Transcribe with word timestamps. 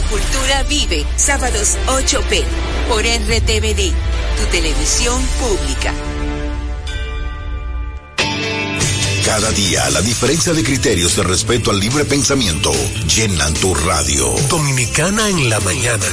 La 0.00 0.04
cultura 0.08 0.62
vive, 0.62 1.04
sábados 1.16 1.76
8 1.88 2.20
p. 2.30 2.44
por 2.88 3.00
RTVD, 3.00 3.92
tu 4.36 4.44
televisión 4.52 5.20
pública. 5.40 5.92
Cada 9.28 9.52
día 9.52 9.90
la 9.90 10.00
diferencia 10.00 10.54
de 10.54 10.64
criterios 10.64 11.14
de 11.14 11.22
respeto 11.22 11.70
al 11.70 11.78
libre 11.78 12.06
pensamiento 12.06 12.72
llenan 13.14 13.52
tu 13.52 13.74
radio. 13.74 14.34
Dominicana 14.48 15.28
en 15.28 15.50
la 15.50 15.60
mañana. 15.60 16.06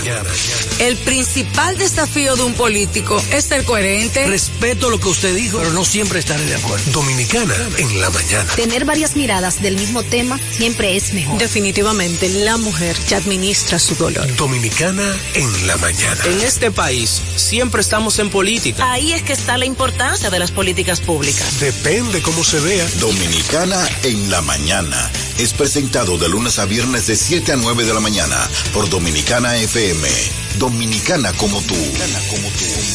El 0.79 0.97
principal 0.97 1.77
desafío 1.77 2.35
de 2.35 2.43
un 2.43 2.53
político 2.55 3.23
es 3.31 3.45
ser 3.45 3.63
coherente. 3.63 4.27
Respeto 4.27 4.89
lo 4.89 4.99
que 4.99 5.07
usted 5.07 5.33
dijo, 5.33 5.59
pero 5.59 5.71
no 5.71 5.85
siempre 5.85 6.19
estaré 6.19 6.43
de 6.43 6.55
acuerdo. 6.55 6.91
Dominicana 6.91 7.55
en 7.77 8.01
la 8.01 8.09
mañana. 8.09 8.53
Tener 8.57 8.83
varias 8.83 9.15
miradas 9.15 9.61
del 9.61 9.77
mismo 9.77 10.03
tema 10.03 10.37
siempre 10.51 10.97
es 10.97 11.13
mejor. 11.13 11.37
Definitivamente, 11.37 12.27
la 12.27 12.57
mujer 12.57 12.97
ya 13.07 13.15
administra 13.15 13.79
su 13.79 13.95
dolor. 13.95 14.27
Dominicana 14.35 15.09
en 15.35 15.67
la 15.67 15.77
mañana. 15.77 16.21
En 16.25 16.41
este 16.41 16.69
país 16.69 17.21
siempre 17.37 17.79
estamos 17.79 18.19
en 18.19 18.29
política. 18.29 18.91
Ahí 18.91 19.13
es 19.13 19.23
que 19.23 19.31
está 19.31 19.57
la 19.57 19.65
importancia 19.65 20.29
de 20.29 20.37
las 20.37 20.51
políticas 20.51 20.99
públicas. 20.99 21.61
Depende 21.61 22.21
cómo 22.21 22.43
se 22.43 22.59
vea. 22.59 22.85
Dominicana 23.05 23.87
en 24.01 24.31
la 24.31 24.41
mañana. 24.41 25.11
Es 25.37 25.53
presentado 25.53 26.17
de 26.17 26.27
lunes 26.27 26.57
a 26.57 26.65
viernes 26.65 27.05
de 27.05 27.15
7 27.15 27.51
a 27.51 27.55
9 27.55 27.85
de 27.85 27.93
la 27.93 27.99
mañana 27.99 28.35
por 28.73 28.89
Dominicana 28.89 29.55
FM. 29.57 30.09
Dominicana 30.57 31.31
como 31.33 31.61
tú. 31.61 31.75
Dominicana 31.75 32.19
como 32.31 32.49
tú. 32.49 32.94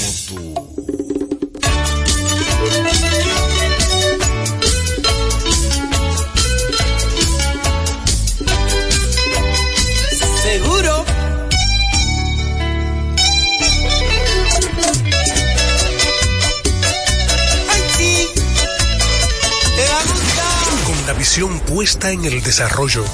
La 21.11 21.19
visión 21.19 21.59
puesta 21.59 22.13
en 22.13 22.25
el 22.25 22.41
desarrollo, 22.41 23.05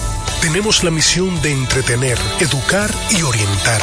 tenemos 0.43 0.85
la 0.85 0.91
misión 0.91 1.41
de 1.41 1.51
entretener, 1.51 2.19
educar 2.41 2.95
y 3.11 3.23
orientar, 3.23 3.81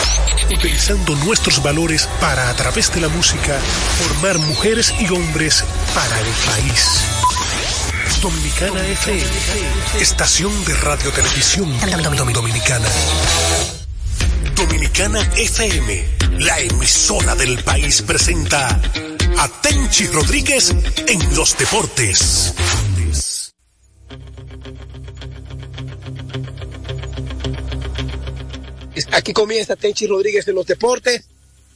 utilizando 0.55 1.15
nuestros 1.15 1.63
valores 1.63 2.07
para, 2.21 2.47
a 2.47 2.53
través 2.55 2.93
de 2.93 3.01
la 3.01 3.07
música, 3.07 3.57
formar 3.97 4.37
mujeres 4.37 4.93
y 4.99 5.07
hombres 5.07 5.63
para 5.95 6.19
el 6.19 6.27
país. 6.27 7.01
Dominicana 8.21 8.85
FM, 8.85 9.25
estación 9.99 10.65
de 10.65 10.75
radio 10.75 11.11
televisión 11.11 11.75
dominicana. 12.33 12.89
Dominicana 14.55 15.21
FM, 15.37 16.05
la 16.37 16.59
emisora 16.59 17.33
del 17.33 17.63
país 17.63 18.03
presenta 18.03 18.79
a 19.39 19.49
Rodríguez 20.13 20.71
en 21.07 21.35
los 21.35 21.57
deportes. 21.57 22.53
Aquí 29.11 29.33
comienza 29.33 29.75
Tenchi 29.75 30.05
Rodríguez 30.07 30.47
en 30.47 30.55
los 30.55 30.67
deportes 30.67 31.23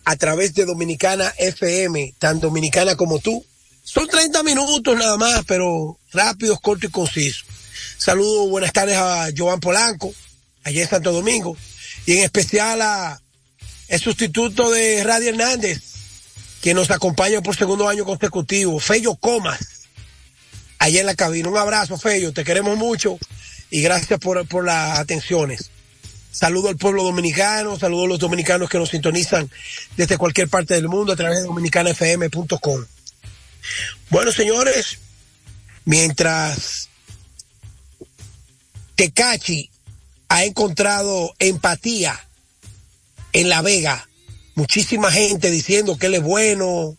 a 0.05 0.15
través 0.15 0.53
de 0.53 0.65
Dominicana 0.65 1.33
FM, 1.37 2.13
tan 2.19 2.39
dominicana 2.39 2.95
como 2.95 3.19
tú. 3.19 3.43
Son 3.83 4.07
30 4.07 4.43
minutos 4.43 4.97
nada 4.97 5.17
más, 5.17 5.43
pero 5.45 5.97
rápidos, 6.13 6.59
cortos 6.61 6.89
y 6.89 6.91
concisos. 6.91 7.45
Saludos, 7.97 8.49
buenas 8.49 8.71
tardes 8.71 8.97
a 8.97 9.29
Joan 9.35 9.59
Polanco, 9.59 10.13
allá 10.63 10.81
en 10.81 10.89
Santo 10.89 11.11
Domingo, 11.11 11.57
y 12.05 12.17
en 12.17 12.23
especial 12.23 12.81
a 12.81 13.21
sustituto 13.99 14.69
de 14.69 15.03
Radio 15.03 15.29
Hernández, 15.29 15.81
que 16.61 16.73
nos 16.73 16.91
acompaña 16.91 17.41
por 17.41 17.55
segundo 17.55 17.89
año 17.89 18.05
consecutivo, 18.05 18.79
Fello 18.79 19.15
Comas, 19.15 19.59
allá 20.79 20.99
en 20.99 21.05
la 21.05 21.15
cabina. 21.15 21.49
Un 21.49 21.57
abrazo, 21.57 21.97
Fello, 21.97 22.31
te 22.31 22.43
queremos 22.43 22.77
mucho 22.77 23.17
y 23.71 23.81
gracias 23.81 24.19
por, 24.19 24.47
por 24.47 24.65
las 24.65 24.99
atenciones. 24.99 25.71
Saludo 26.37 26.69
al 26.69 26.77
pueblo 26.77 27.03
dominicano, 27.03 27.79
saludo 27.79 28.05
a 28.05 28.07
los 28.09 28.19
dominicanos 28.19 28.69
que 28.69 28.77
nos 28.77 28.89
sintonizan 28.89 29.49
desde 29.95 30.19
cualquier 30.19 30.47
parte 30.47 30.75
del 30.75 30.87
mundo 30.87 31.13
a 31.13 31.15
través 31.15 31.39
de 31.39 31.45
dominicanafm.com. 31.45 32.85
Bueno, 34.11 34.31
señores, 34.31 34.99
mientras 35.85 36.89
Tecachi 38.93 39.71
ha 40.29 40.45
encontrado 40.45 41.33
empatía 41.39 42.23
en 43.33 43.49
La 43.49 43.63
Vega, 43.63 44.07
muchísima 44.53 45.11
gente 45.11 45.49
diciendo 45.49 45.97
que 45.97 46.05
él 46.05 46.13
es 46.13 46.21
bueno, 46.21 46.95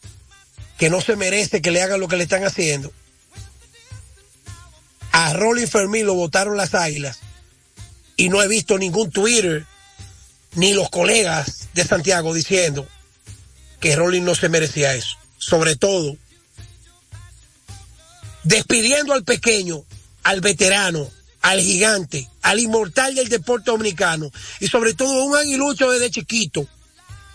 que 0.78 0.91
no 0.91 1.00
se 1.00 1.15
merece 1.15 1.62
que 1.62 1.70
le 1.70 1.81
hagan 1.81 2.00
lo 2.00 2.09
que 2.09 2.16
le 2.16 2.25
están 2.25 2.43
haciendo. 2.43 2.93
A 5.12 5.32
Rolly 5.34 5.69
Fermín 5.69 6.06
lo 6.06 6.15
votaron 6.15 6.56
las 6.56 6.75
águilas 6.75 7.20
y 8.19 8.29
no 8.29 8.43
he 8.43 8.49
visto 8.49 8.77
ningún 8.77 9.11
Twitter 9.11 9.65
ni 10.56 10.75
los 10.75 10.91
colegas 10.91 11.69
de 11.73 11.84
Santiago 11.84 12.34
diciendo 12.34 12.87
que 13.81 13.95
Rolling 13.97 14.23
no 14.23 14.34
se 14.34 14.49
merecía 14.49 14.95
eso. 14.95 15.17
Sobre 15.39 15.77
todo, 15.77 16.17
despidiendo 18.43 19.15
al 19.15 19.23
pequeño, 19.23 19.84
al 20.25 20.41
veterano, 20.41 21.09
al 21.43 21.61
gigante, 21.61 22.29
al 22.43 22.59
inmortal 22.59 23.15
del 23.15 23.29
deporte 23.29 23.71
dominicano 23.71 24.33
y 24.59 24.67
sobre 24.67 24.95
todo 24.95 25.25
un 25.25 25.37
aguilucho 25.37 25.89
desde 25.89 26.11
chiquito, 26.11 26.67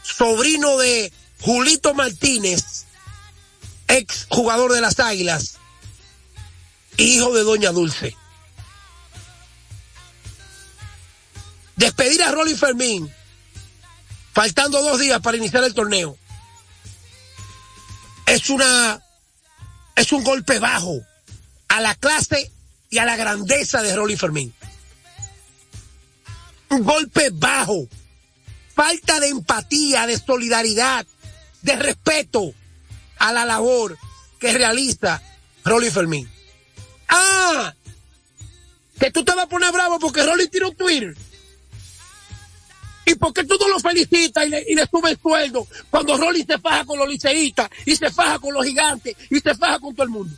sobrino 0.03 0.77
de 0.79 1.13
Julito 1.39 1.93
Martínez, 1.93 2.85
ex 3.87 4.27
jugador 4.29 4.73
de 4.73 4.81
las 4.81 4.99
Águilas, 4.99 5.55
hijo 6.97 7.33
de 7.33 7.43
Doña 7.43 7.71
Dulce. 7.71 8.17
Despedir 11.75 12.23
a 12.23 12.31
Rolly 12.31 12.55
Fermín, 12.55 13.11
faltando 14.33 14.81
dos 14.81 14.99
días 14.99 15.21
para 15.21 15.37
iniciar 15.37 15.63
el 15.63 15.73
torneo, 15.73 16.17
es 18.25 18.49
una, 18.49 19.01
es 19.95 20.11
un 20.11 20.23
golpe 20.23 20.59
bajo 20.59 21.01
a 21.67 21.81
la 21.81 21.95
clase 21.95 22.51
y 22.89 22.97
a 22.99 23.05
la 23.05 23.15
grandeza 23.15 23.81
de 23.81 23.95
Rolly 23.95 24.15
Fermín. 24.15 24.53
Un 26.69 26.83
golpe 26.83 27.29
bajo, 27.31 27.87
falta 28.75 29.19
de 29.19 29.29
empatía, 29.29 30.07
de 30.07 30.17
solidaridad, 30.17 31.05
de 31.61 31.75
respeto 31.75 32.53
a 33.17 33.31
la 33.31 33.45
labor 33.45 33.97
que 34.39 34.53
realiza 34.53 35.21
Rolly 35.63 35.89
Fermín. 35.89 36.29
Ah, 37.07 37.73
que 38.99 39.11
tú 39.11 39.23
te 39.23 39.33
vas 39.33 39.45
a 39.45 39.49
poner 39.49 39.71
bravo 39.71 39.99
porque 39.99 40.23
Rolly 40.23 40.47
tiró 40.47 40.69
un 40.69 40.75
Twitter. 40.75 41.15
¿Y 43.05 43.15
por 43.15 43.33
qué 43.33 43.43
tú 43.43 43.55
no 43.59 43.67
lo 43.67 43.79
felicitas 43.79 44.45
y 44.45 44.49
le, 44.49 44.65
y 44.67 44.75
le 44.75 44.87
subes 44.87 45.11
el 45.11 45.19
sueldo 45.19 45.67
cuando 45.89 46.17
Rolly 46.17 46.43
se 46.43 46.57
faja 46.57 46.85
con 46.85 46.97
los 46.97 47.07
liceístas 47.07 47.69
y 47.85 47.95
se 47.95 48.09
faja 48.09 48.39
con 48.39 48.53
los 48.53 48.65
gigantes 48.65 49.15
y 49.29 49.39
se 49.39 49.55
faja 49.55 49.79
con 49.79 49.93
todo 49.93 50.03
el 50.03 50.09
mundo? 50.09 50.35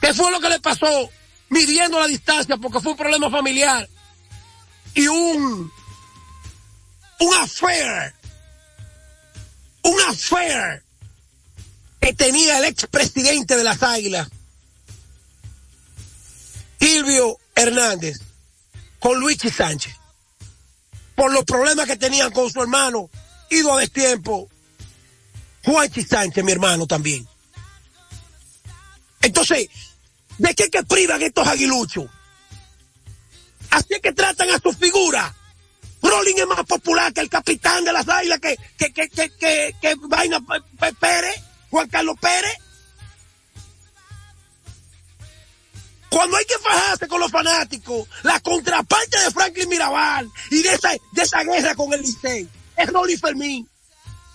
¿Qué 0.00 0.12
fue 0.12 0.30
lo 0.30 0.40
que 0.40 0.48
le 0.48 0.60
pasó 0.60 1.08
midiendo 1.48 1.98
la 1.98 2.06
distancia 2.06 2.56
porque 2.56 2.80
fue 2.80 2.92
un 2.92 2.98
problema 2.98 3.30
familiar 3.30 3.88
y 4.94 5.06
un 5.06 5.72
un 7.20 7.34
affair 7.34 8.14
un 9.82 10.00
affair 10.08 10.82
que 12.00 12.12
tenía 12.14 12.58
el 12.58 12.64
expresidente 12.64 13.56
de 13.56 13.64
las 13.64 13.82
Águilas 13.82 14.28
Silvio 16.80 17.38
Hernández 17.54 18.18
con 18.98 19.20
Luigi 19.20 19.50
Sánchez 19.50 20.01
por 21.22 21.32
los 21.32 21.44
problemas 21.44 21.86
que 21.86 21.96
tenían 21.96 22.32
con 22.32 22.50
su 22.50 22.60
hermano, 22.60 23.08
ido 23.48 23.72
a 23.72 23.78
destiempo, 23.78 24.48
Juanchi 25.64 26.02
Sánchez, 26.02 26.42
mi 26.42 26.50
hermano 26.50 26.84
también. 26.88 27.24
Entonces, 29.20 29.68
¿de 30.38 30.52
qué 30.56 30.68
que 30.68 30.82
privan 30.82 31.22
estos 31.22 31.46
aguiluchos? 31.46 32.06
Así 33.70 33.86
es 33.90 34.00
que 34.00 34.10
tratan 34.10 34.50
a 34.50 34.58
su 34.58 34.72
figura. 34.72 35.32
Rolling 36.02 36.38
es 36.38 36.46
más 36.48 36.64
popular 36.66 37.12
que 37.12 37.20
el 37.20 37.30
capitán 37.30 37.84
de 37.84 37.92
las 37.92 38.08
águilas, 38.08 38.40
que, 38.40 38.56
que, 38.76 38.92
que, 38.92 39.08
que, 39.08 39.30
que, 39.30 39.76
que 39.80 39.94
Vaina 40.08 40.40
Pérez, 40.98 41.40
Juan 41.70 41.88
Carlos 41.88 42.16
Pérez. 42.20 42.58
Cuando 46.12 46.36
hay 46.36 46.44
que 46.44 46.58
fajarse 46.58 47.08
con 47.08 47.20
los 47.20 47.30
fanáticos, 47.30 48.06
la 48.22 48.38
contraparte 48.40 49.18
de 49.18 49.30
Franklin 49.30 49.66
Mirabal 49.70 50.30
y 50.50 50.60
de 50.62 50.74
esa, 50.74 50.90
de 50.90 51.22
esa 51.22 51.42
guerra 51.42 51.74
con 51.74 51.90
el 51.90 52.02
Licey 52.02 52.46
es 52.76 52.92
Rolly 52.92 53.16
Fermín. 53.16 53.66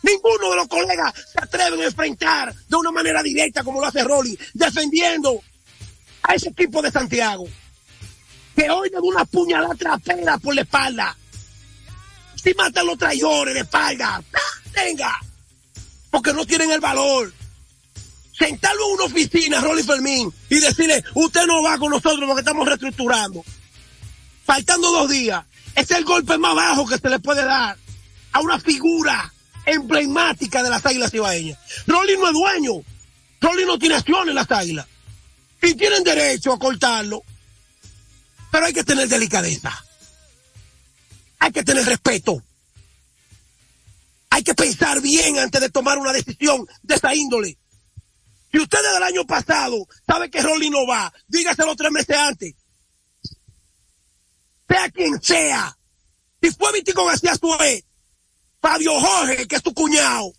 Ninguno 0.02 0.50
de 0.50 0.56
los 0.56 0.68
colegas 0.68 1.14
se 1.32 1.40
atreven 1.40 1.80
a 1.80 1.86
enfrentar 1.86 2.52
de 2.52 2.76
una 2.76 2.90
manera 2.90 3.22
directa 3.22 3.64
como 3.64 3.80
lo 3.80 3.86
hace 3.86 4.04
Rolly, 4.04 4.36
defendiendo 4.56 5.40
a 6.24 6.34
ese 6.34 6.50
equipo 6.50 6.82
de 6.82 6.90
Santiago. 6.90 7.46
Que 8.56 8.72
hoy 8.72 8.90
le 8.90 8.96
da 8.96 9.02
una 9.04 9.26
puñalada 9.26 9.76
trapera 9.76 10.40
por 10.40 10.56
la 10.56 10.62
espalda 10.62 11.16
Si 12.44 12.56
matan 12.56 12.88
los 12.88 12.98
traidores 12.98 13.54
de 13.54 13.60
espalda, 13.60 14.24
venga, 14.74 15.16
porque 16.10 16.34
no 16.34 16.44
tienen 16.44 16.72
el 16.72 16.80
valor. 16.80 17.32
Sentarlo 18.38 18.88
en 18.88 18.94
una 18.94 19.04
oficina, 19.06 19.62
Rolly 19.62 19.84
Fermín, 19.84 20.32
y 20.50 20.60
decirle, 20.60 21.04
usted 21.16 21.46
no 21.48 21.64
va 21.64 21.78
con 21.78 21.90
nosotros 21.90 22.24
porque 22.28 22.42
estamos 22.42 22.68
reestructurando. 22.68 23.44
Faltando 24.46 24.92
dos 24.92 25.10
días. 25.10 25.44
Es 25.76 25.90
el 25.92 26.06
golpe 26.06 26.38
más 26.38 26.56
bajo 26.56 26.88
que 26.88 26.98
se 26.98 27.10
le 27.10 27.20
puede 27.20 27.44
dar 27.44 27.78
a 28.32 28.40
una 28.40 28.60
figura 28.60 29.34
emblemática 29.66 30.64
de 30.64 30.70
las 30.70 30.86
águilas 30.86 31.14
ibaeñas. 31.14 31.58
Rolly 31.86 32.18
no 32.18 32.28
es 32.28 32.34
dueño. 32.34 32.84
Rolly 33.42 33.66
no 33.66 33.78
tiene 33.78 33.96
acción 33.96 34.30
en 34.30 34.36
las 34.36 34.50
águilas. 34.52 34.88
Y 35.62 35.74
tienen 35.76 36.04
derecho 36.04 36.54
a 36.54 36.60
cortarlo. 36.60 37.24
Pero 38.52 38.66
hay 38.66 38.74
que 38.74 38.84
tener 38.84 39.08
delicadeza. 39.08 39.84
Hay 41.40 41.52
que 41.52 41.64
tener 41.64 41.86
respeto. 41.86 42.42
Hay 44.30 44.44
que 44.44 44.54
pensar 44.54 45.02
bien 45.02 45.40
antes 45.40 45.62
de 45.62 45.70
tomar 45.70 45.98
una 45.98 46.14
decisión 46.14 46.68
de 46.84 46.96
esa 46.96 47.14
índole. 47.14 47.58
Si 48.52 48.60
usted 48.60 48.80
desde 48.82 48.98
el 48.98 49.04
año 49.04 49.26
pasado 49.26 49.88
sabe 50.06 50.30
que 50.30 50.42
Rolly 50.42 50.70
no 50.70 50.88
va, 50.88 51.12
dígaselo 51.28 51.76
tres 51.76 51.92
meses 51.92 52.16
antes. 52.16 52.56
Sea 54.68 54.90
quien 54.90 55.22
sea. 55.22 55.78
Si 56.42 56.52
fue 56.52 56.72
Vitico 56.74 57.06
García 57.06 57.36
Suez, 57.36 57.84
Fabio 58.62 59.00
Jorge, 59.00 59.48
que 59.48 59.56
es 59.56 59.64
tu 59.64 59.74
cuñado, 59.74 60.32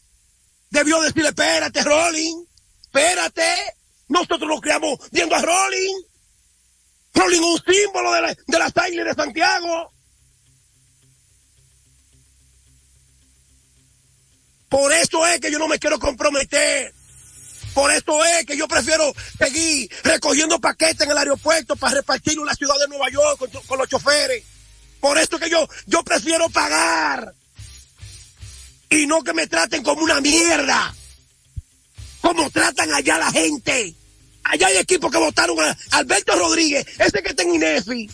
debió 0.70 1.00
decirle, 1.00 1.28
espérate, 1.28 1.82
Rolling, 1.82 2.44
espérate. 2.82 3.55
Nosotros 4.08 4.49
nos 4.49 4.61
creamos 4.61 4.99
viendo 5.11 5.34
a 5.34 5.43
Rolling. 5.43 6.02
Rolling 7.14 7.40
un 7.40 7.61
símbolo 7.61 8.12
de, 8.12 8.22
la, 8.22 8.37
de 8.46 8.58
las 8.58 8.76
águilas 8.76 9.06
de 9.06 9.22
Santiago. 9.22 9.93
Por 14.69 14.93
eso 14.93 15.26
es 15.26 15.40
que 15.40 15.50
yo 15.50 15.58
no 15.58 15.69
me 15.69 15.78
quiero 15.78 15.99
comprometer. 15.99 16.94
Por 17.78 17.92
eso 17.92 18.25
es 18.25 18.44
que 18.44 18.56
yo 18.56 18.66
prefiero 18.66 19.14
seguir 19.38 19.88
recogiendo 20.02 20.58
paquetes 20.58 21.02
en 21.02 21.12
el 21.12 21.19
aeropuerto 21.19 21.76
para 21.76 21.94
repartirlo 21.94 22.42
en 22.42 22.48
la 22.48 22.56
ciudad 22.56 22.75
de 22.80 22.88
Nueva 22.88 23.08
York 23.08 23.38
con, 23.69 23.78
los 23.78 23.88
choferes. 23.88 24.42
Por 24.98 25.16
eso 25.16 25.36
es 25.36 25.42
que 25.42 25.48
yo, 25.48 25.64
yo 25.86 26.02
prefiero 26.02 26.50
pagar. 26.50 27.32
Y 28.90 29.06
no 29.06 29.22
que 29.22 29.32
me 29.32 29.46
traten 29.46 29.84
como 29.84 30.02
una 30.02 30.20
mierda. 30.20 30.92
Como 32.20 32.50
tratan 32.50 32.92
allá 32.92 33.16
la 33.16 33.30
gente. 33.30 33.94
Allá 34.42 34.66
hay 34.66 34.78
equipos 34.78 35.12
que 35.12 35.19
votaron 35.19 35.60
a 35.60 35.76
Alberto 35.92 36.34
Rodríguez, 36.34 36.84
ese 36.98 37.22
que 37.22 37.28
está 37.28 37.44
en 37.44 37.54
INEFI. 37.54 38.10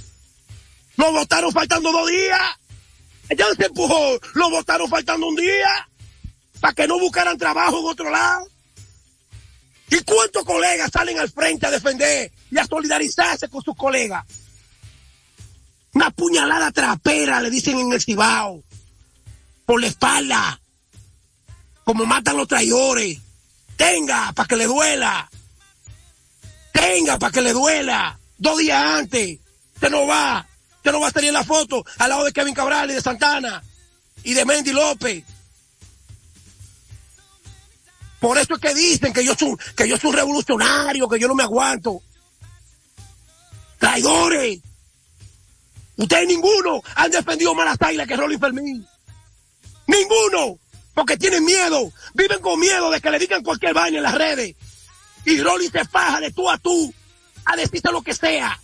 Lo 0.97 1.11
votaron 1.11 1.51
faltando 1.53 1.91
dos 1.91 2.11
días. 2.11 2.41
Allá 3.31 3.47
se 3.57 3.65
empujó, 3.65 4.21
lo 4.35 4.51
votaron 4.51 4.91
faltando 4.91 5.27
un 5.27 5.37
día. 5.37 5.89
Para 6.61 6.75
que 6.75 6.87
no 6.87 6.99
buscaran 6.99 7.39
trabajo 7.39 7.81
en 7.81 7.87
otro 7.87 8.11
lado. 8.11 8.54
¿Y 9.95 10.03
cuántos 10.03 10.45
colegas 10.45 10.91
salen 10.93 11.21
al 11.21 11.31
frente 11.31 11.67
a 11.67 11.71
defender 11.71 12.33
y 12.51 12.59
a 12.59 12.67
solidarizarse 12.67 13.49
con 13.49 13.63
sus 13.63 13.77
colegas? 13.77 14.25
Una 15.93 16.11
puñalada 16.11 16.73
trapera, 16.73 17.41
le 17.41 17.49
dicen 17.49 17.79
en 17.79 17.93
el 17.93 18.03
Cibao. 18.03 18.65
Por 19.65 19.81
la 19.81 19.87
espalda. 19.87 20.61
Como 21.85 22.07
matan 22.07 22.37
los 22.37 22.49
traidores. 22.49 23.19
Tenga, 23.77 24.33
para 24.33 24.49
que 24.49 24.57
le 24.57 24.67
duela. 24.67 25.31
Tenga, 26.73 27.17
para 27.17 27.31
que 27.31 27.43
le 27.43 27.53
duela. 27.53 28.19
Dos 28.37 28.59
días 28.59 28.83
antes. 28.83 29.39
Usted 29.77 29.91
no 29.91 30.09
va. 30.09 30.45
Usted 30.79 30.91
no 30.91 30.99
va 30.99 31.07
a 31.07 31.13
salir 31.13 31.29
en 31.29 31.35
la 31.35 31.45
foto 31.45 31.85
al 31.99 32.11
lado 32.11 32.25
de 32.25 32.33
Kevin 32.33 32.55
Cabral 32.55 32.91
y 32.91 32.95
de 32.95 33.01
Santana. 33.01 33.63
Y 34.25 34.35
de 34.35 34.45
Mendy 34.45 34.73
López. 34.73 35.23
Por 38.25 38.39
eso 38.39 38.55
es 38.55 38.61
que 38.61 38.73
dicen 38.73 39.13
que 39.13 39.23
yo 39.23 39.35
soy, 39.35 39.55
que 39.77 39.87
yo 39.87 39.99
soy 39.99 40.09
un 40.09 40.17
revolucionario, 40.17 41.07
que 41.11 41.21
yo 41.21 41.29
no 41.29 41.35
me 41.35 41.43
aguanto. 41.43 42.01
Traidores. 43.79 44.61
Ustedes 45.99 46.27
ninguno 46.27 46.81
han 46.95 47.11
defendido 47.11 47.55
más 47.55 47.67
las 47.67 47.83
águilas 47.87 48.09
que 48.09 48.17
Rolly 48.17 48.39
Fermín. 48.39 48.89
Ninguno. 49.87 50.59
Porque 50.95 51.19
tienen 51.19 51.45
miedo. 51.45 51.93
Viven 52.15 52.41
con 52.41 52.59
miedo 52.59 52.91
de 52.91 52.99
que 52.99 53.11
le 53.11 53.19
digan 53.19 53.43
cualquier 53.43 53.75
vaina 53.75 53.99
en 53.99 54.05
las 54.05 54.15
redes. 54.15 54.57
Y 55.27 55.43
Rolly 55.43 55.69
se 55.69 55.85
faja 55.85 56.21
de 56.21 56.33
tú 56.33 56.49
a 56.49 56.57
tú 56.57 56.95
a 57.45 57.57
decirte 57.57 57.93
lo 57.93 58.01
que 58.01 58.15
sea. 58.15 58.59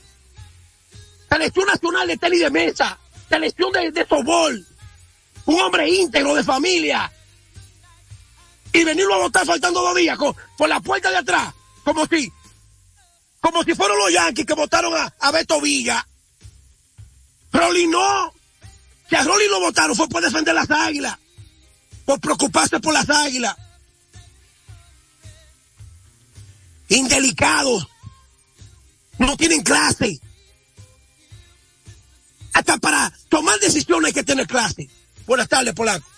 Selección 1.28 1.66
nacional 1.66 2.08
de 2.08 2.16
tele 2.16 2.36
y 2.36 2.40
de 2.40 2.50
mesa. 2.50 2.98
Selección 3.28 3.72
de, 3.72 3.90
de 3.90 4.06
softball. 4.06 4.66
Un 5.44 5.60
hombre 5.60 5.86
íntegro 5.86 6.34
de 6.34 6.44
familia 6.44 7.12
y 8.72 8.84
venirlo 8.84 9.14
a 9.14 9.18
votar 9.18 9.46
faltando 9.46 9.80
dos 9.80 9.96
días 9.96 10.18
por 10.56 10.68
la 10.68 10.80
puerta 10.80 11.10
de 11.10 11.18
atrás, 11.18 11.54
como 11.84 12.06
si, 12.06 12.32
como 13.40 13.62
si 13.64 13.74
fueron 13.74 13.98
los 13.98 14.12
Yankees 14.12 14.46
que 14.46 14.54
votaron 14.54 14.96
a, 14.96 15.12
a 15.18 15.30
Beto 15.30 15.60
Villa. 15.60 16.06
Rolly 17.52 17.86
no. 17.86 18.32
Si 19.08 19.16
a 19.16 19.24
Rolly 19.24 19.48
lo 19.48 19.60
votaron 19.60 19.96
fue 19.96 20.08
por 20.08 20.22
defender 20.22 20.54
las 20.54 20.70
águilas, 20.70 21.18
por 22.04 22.20
preocuparse 22.20 22.78
por 22.78 22.94
las 22.94 23.10
águilas. 23.10 23.56
Indelicados. 26.88 27.88
No 29.18 29.36
tienen 29.36 29.62
clase. 29.62 30.20
Hasta 32.52 32.78
para 32.78 33.12
tomar 33.28 33.58
decisiones 33.60 34.08
hay 34.08 34.12
que 34.12 34.24
tener 34.24 34.46
clase. 34.46 34.88
Buenas 35.26 35.48
tardes, 35.48 35.74
Polaco. 35.74 36.09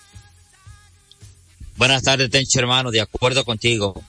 Buenas 1.75 2.03
tardes, 2.03 2.29
Tencho 2.29 2.59
hermano, 2.59 2.91
de 2.91 3.01
acuerdo 3.01 3.43
contigo. 3.45 4.01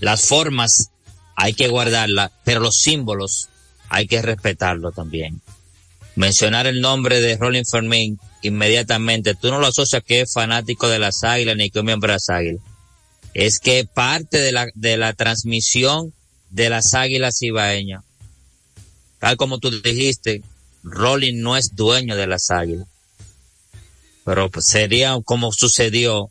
Las 0.00 0.22
formas 0.22 0.90
hay 1.34 1.52
que 1.52 1.68
guardarlas, 1.68 2.30
pero 2.44 2.60
los 2.60 2.76
símbolos 2.76 3.48
hay 3.88 4.06
que 4.06 4.22
respetarlo 4.22 4.92
también. 4.92 5.40
Mencionar 6.14 6.66
el 6.66 6.80
nombre 6.80 7.20
de 7.20 7.36
Rolling 7.36 7.64
Fermín 7.64 8.18
inmediatamente, 8.42 9.34
tú 9.34 9.50
no 9.50 9.58
lo 9.58 9.66
asocias 9.66 10.02
que 10.04 10.20
es 10.20 10.32
fanático 10.32 10.88
de 10.88 11.00
las 11.00 11.24
águilas 11.24 11.56
ni 11.56 11.70
que 11.70 11.80
es 11.80 11.84
miembro 11.84 12.08
de 12.08 12.14
las 12.14 12.28
águilas. 12.28 12.62
Es 13.34 13.58
que 13.58 13.84
parte 13.84 14.38
de 14.38 14.52
la, 14.52 14.68
de 14.74 14.96
la 14.96 15.12
transmisión 15.12 16.12
de 16.50 16.70
las 16.70 16.94
águilas 16.94 17.42
ibaeñas. 17.42 18.04
Tal 19.18 19.36
como 19.36 19.58
tú 19.58 19.70
dijiste, 19.70 20.42
Rolling 20.82 21.40
no 21.40 21.56
es 21.56 21.74
dueño 21.74 22.16
de 22.16 22.26
las 22.26 22.50
águilas. 22.50 22.86
Pero 24.24 24.50
sería 24.60 25.16
como 25.24 25.52
sucedió 25.52 26.30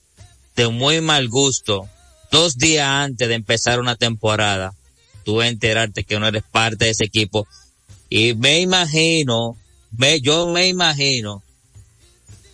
de 0.58 0.68
muy 0.70 1.02
mal 1.02 1.30
gusto, 1.30 1.88
dos 2.32 2.58
días 2.58 2.88
antes 2.88 3.28
de 3.28 3.36
empezar 3.36 3.80
una 3.80 3.96
temporada, 3.96 4.74
tú 5.24 5.44
enterarte 5.44 6.04
que 6.04 6.20
no 6.20 6.28
eres 6.28 6.44
parte 6.44 6.86
de 6.86 6.92
ese 6.92 7.06
equipo. 7.06 7.48
Y 8.10 8.34
me 8.34 8.60
imagino, 8.60 9.56
me, 9.96 10.20
yo 10.20 10.48
me 10.48 10.68
imagino 10.68 11.44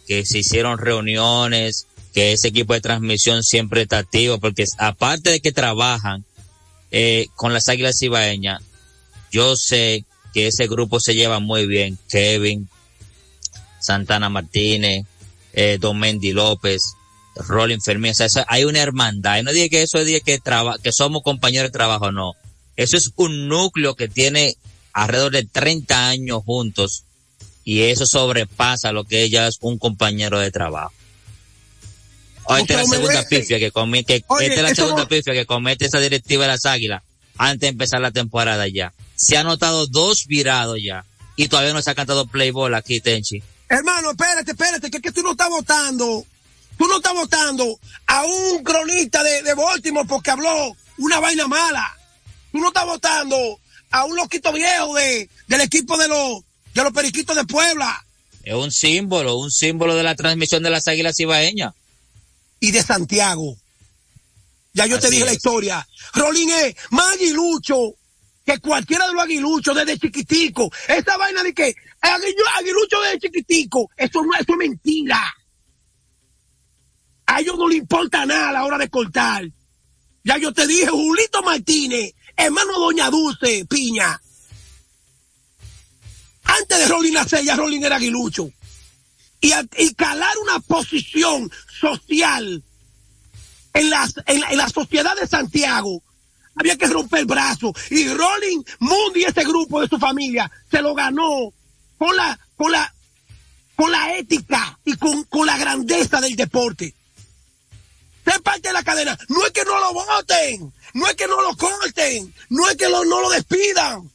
que 0.06 0.26
se 0.26 0.40
hicieron 0.40 0.78
reuniones, 0.78 1.88
que 2.14 2.34
ese 2.34 2.50
equipo 2.50 2.74
de 2.74 2.82
transmisión 2.82 3.42
siempre 3.42 3.84
está 3.84 4.00
activo, 4.00 4.38
porque 4.38 4.66
aparte 4.78 5.30
de 5.30 5.40
que 5.40 5.54
trabajan 5.54 6.26
eh, 6.92 7.28
con 7.36 7.54
las 7.54 7.70
Águilas 7.70 8.02
Ibaeñas, 8.02 8.62
yo 9.32 9.56
sé 9.56 10.04
que 10.34 10.48
ese 10.48 10.68
grupo 10.68 11.00
se 11.00 11.16
lleva 11.16 11.40
muy 11.40 11.68
bien. 11.68 11.98
Kevin, 12.10 12.68
Santana 13.80 14.28
Martínez, 14.28 15.06
eh, 15.54 15.78
Don 15.80 15.98
Mendy 15.98 16.34
López, 16.34 16.96
Rolling 17.36 17.80
Fermín. 17.80 18.12
O 18.12 18.14
sea, 18.14 18.46
hay 18.48 18.64
una 18.66 18.80
hermandad. 18.80 19.40
Y 19.40 19.44
no 19.44 19.52
diga 19.52 19.70
que 19.70 19.84
eso 19.84 20.00
es 20.00 20.24
que, 20.24 20.40
traba, 20.40 20.78
que 20.78 20.92
somos 20.92 21.24
compañeros 21.24 21.72
de 21.72 21.78
trabajo, 21.78 22.12
no. 22.12 22.34
Eso 22.76 22.98
es 22.98 23.12
un 23.16 23.48
núcleo 23.48 23.96
que 23.96 24.08
tiene 24.08 24.56
alrededor 24.94 25.32
de 25.32 25.44
30 25.44 26.08
años 26.08 26.44
juntos 26.46 27.04
y 27.64 27.82
eso 27.84 28.06
sobrepasa 28.06 28.92
lo 28.92 29.04
que 29.06 29.24
ella 29.24 29.48
es 29.48 29.58
un 29.62 29.78
compañero 29.78 30.40
de 30.40 30.52
trabajo. 30.52 30.94
esta 32.58 32.82
es 32.82 32.90
la 32.90 32.96
segunda 32.96 33.24
pifia 33.28 33.60
que 33.60 33.72
comete, 33.72 34.18
esta 34.18 34.44
es 34.44 34.62
la 34.62 34.76
segunda 34.76 35.08
pifia 35.08 35.34
que 35.34 35.46
comete 35.46 35.86
esa 35.86 36.00
directiva 36.00 36.44
de 36.44 36.50
las 36.50 36.66
águilas 36.66 37.04
antes 37.38 37.62
de 37.62 37.68
empezar 37.70 38.02
la 38.02 38.12
temporada 38.12 38.68
ya. 38.68 38.94
Se 39.16 39.38
ha 39.38 39.44
notado 39.44 39.88
dos 39.88 40.28
virados 40.28 40.78
ya 40.84 41.06
y 41.36 41.48
todavía 41.48 41.74
no 41.74 41.82
se 41.82 41.90
ha 41.90 41.96
cantado 41.96 42.28
playball 42.28 42.76
aquí, 42.76 43.00
Tenchi. 43.00 43.42
Hermano, 43.70 44.12
espérate, 44.12 44.52
espérate, 44.52 44.92
que, 44.92 45.02
que 45.02 45.12
tú 45.12 45.24
no 45.24 45.32
estás 45.32 45.50
votando 45.50 46.26
Tú 46.78 46.88
no 46.88 46.98
estás 46.98 47.14
votando 47.14 47.80
a 48.08 48.24
un 48.24 48.64
cronista 48.64 49.24
de, 49.24 49.42
de 49.44 49.54
Baltimore 49.54 50.08
porque 50.08 50.32
habló 50.32 50.76
una 50.98 51.20
vaina 51.20 51.48
mala. 51.48 51.98
Tú 52.52 52.60
no 52.60 52.68
estás 52.68 52.86
votando 52.86 53.60
a 53.92 54.06
un 54.06 54.16
loquito 54.16 54.52
viejo 54.52 54.96
de, 54.96 55.30
del 55.48 55.62
equipo 55.62 55.98
de 55.98 56.08
los, 56.08 56.42
de 56.74 56.84
los 56.84 56.92
periquitos 56.92 57.36
de 57.36 57.46
Puebla. 57.46 58.04
Es 58.44 58.54
un 58.54 58.72
símbolo, 58.72 59.38
un 59.38 59.52
símbolo 59.52 59.96
de 59.96 60.04
la 60.04 60.16
transmisión 60.16 60.64
de 60.64 60.70
las 60.70 60.88
águilas 60.88 61.20
ibaeñas. 61.20 61.74
Y 62.60 62.72
de 62.72 62.82
Santiago. 62.82 63.56
Ya 64.74 64.86
yo 64.88 64.98
Así 64.98 65.06
te 65.06 65.12
dije 65.12 65.24
es. 65.24 65.28
la 65.28 65.34
historia. 65.34 65.88
Rolín 66.14 66.50
es 66.50 66.76
más 66.90 67.14
aguilucho 67.14 67.94
que 68.46 68.58
cualquiera 68.60 69.08
de 69.08 69.14
los 69.14 69.24
aguiluchos 69.24 69.76
desde 69.76 70.00
chiquitico. 70.00 70.72
Esa 70.88 71.16
vaina 71.18 71.44
de 71.44 71.54
que 71.54 71.76
aguilucho 72.02 73.00
desde 73.02 73.20
chiquitico, 73.20 73.90
eso 73.96 74.24
no 74.24 74.34
eso 74.34 74.52
es 74.54 74.58
mentira. 74.58 75.22
A 77.34 77.40
ellos 77.40 77.58
no 77.58 77.68
le 77.68 77.78
importa 77.78 78.28
nada 78.28 78.50
a 78.50 78.54
la 78.54 78.64
hora 78.64 78.78
de 78.78 78.90
cortar. 78.90 79.50
Ya 80.24 80.38
yo 80.38 80.54
te 80.54 80.68
dije, 80.68 80.86
Julito 80.88 81.42
Martínez, 81.42 82.14
hermano 82.38 82.74
Doña 82.78 83.10
Dulce 83.10 83.66
Piña. 83.66 84.22
Antes 86.44 86.78
de 86.78 86.88
Rolling 86.88 87.14
nacer, 87.14 87.44
ya 87.44 87.56
Rolling 87.56 87.82
era 87.82 87.96
aguilucho. 87.96 88.52
Y, 89.42 89.52
y 89.80 89.96
calar 89.96 90.32
una 90.44 90.60
posición 90.60 91.52
social 91.82 92.64
en, 93.74 93.90
las, 93.90 94.14
en, 94.28 94.56
la, 94.56 94.70
sociedad 94.70 95.16
de 95.20 95.26
Santiago 95.26 96.04
había 96.56 96.78
que 96.78 96.86
romper 96.86 97.22
el 97.22 97.26
brazo. 97.26 97.74
Y 97.90 98.10
Rolling 98.10 98.62
Mundi 98.78 99.24
ese 99.24 99.44
grupo 99.44 99.82
de 99.82 99.88
su 99.88 99.98
familia 99.98 100.52
se 100.70 100.84
lo 100.84 100.94
ganó 100.94 101.52
con 101.98 102.16
la, 102.16 102.40
con 102.56 102.72
la, 102.72 102.94
con 103.76 103.92
la 103.92 104.18
ética 104.20 104.78
y 104.86 104.96
con, 104.98 105.24
con 105.24 105.48
la 105.48 105.58
grandeza 105.58 106.22
del 106.22 106.36
deporte. 106.36 106.94
Parte 108.44 108.68
de 108.70 108.74
la 108.74 108.84
cadena. 108.84 109.18
No 109.30 109.46
es 109.46 109.52
que 109.52 109.64
no 109.64 109.80
lo 109.80 109.94
voten, 109.94 110.74
no 110.94 111.08
es 111.08 111.16
que 111.16 111.28
no 111.28 111.42
lo 111.42 111.56
corten, 111.56 112.34
no 112.50 112.70
es 112.70 112.76
que 112.76 112.90
lo, 112.90 113.04
no 113.06 113.22
lo 113.22 113.30
despidan. 113.30 114.10